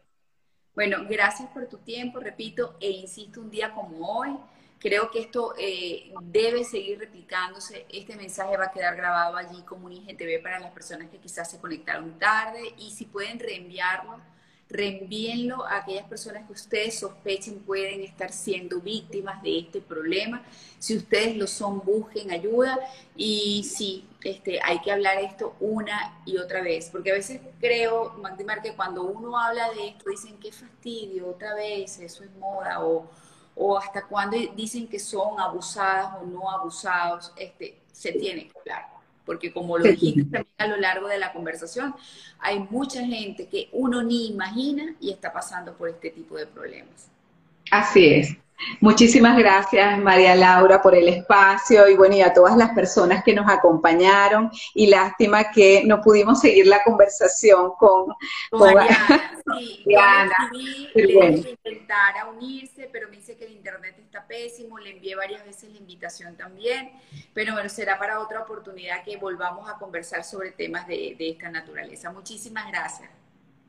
[0.74, 4.36] Bueno, gracias por tu tiempo, repito, e insisto, un día como hoy,
[4.78, 7.86] creo que esto eh, debe seguir replicándose.
[7.88, 11.50] Este mensaje va a quedar grabado allí como un IGTV para las personas que quizás
[11.50, 14.20] se conectaron tarde y si pueden reenviarlo
[14.68, 20.42] reenvíenlo a aquellas personas que ustedes sospechen pueden estar siendo víctimas de este problema.
[20.78, 22.78] Si ustedes lo son, busquen ayuda
[23.14, 28.14] y sí, este, hay que hablar esto una y otra vez, porque a veces creo,
[28.14, 32.84] Magdimar, que cuando uno habla de esto dicen qué fastidio, otra vez, eso es moda,
[32.84, 33.08] o,
[33.54, 38.95] o hasta cuando dicen que son abusadas o no abusados, este, se tiene que hablar
[39.26, 41.94] porque como lo dijiste también a lo largo de la conversación,
[42.38, 47.10] hay mucha gente que uno ni imagina y está pasando por este tipo de problemas.
[47.70, 48.36] Así es.
[48.80, 53.34] Muchísimas gracias, María Laura, por el espacio y bueno, y a todas las personas que
[53.34, 54.50] nos acompañaron.
[54.74, 58.14] Y lástima que no pudimos seguir la conversación con,
[58.50, 58.74] con,
[59.58, 60.50] Sí, Diana.
[60.94, 64.78] le intentar a unirse, pero me dice que el internet está pésimo.
[64.78, 66.92] Le envié varias veces la invitación también.
[67.34, 71.50] Pero bueno, será para otra oportunidad que volvamos a conversar sobre temas de, de esta
[71.50, 72.10] naturaleza.
[72.10, 73.10] Muchísimas gracias.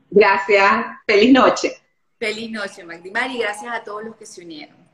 [0.10, 0.86] Gracias.
[1.06, 1.87] Feliz noche.
[2.20, 4.87] Feliz noche, Magdimar, y gracias a todos los que se unieron.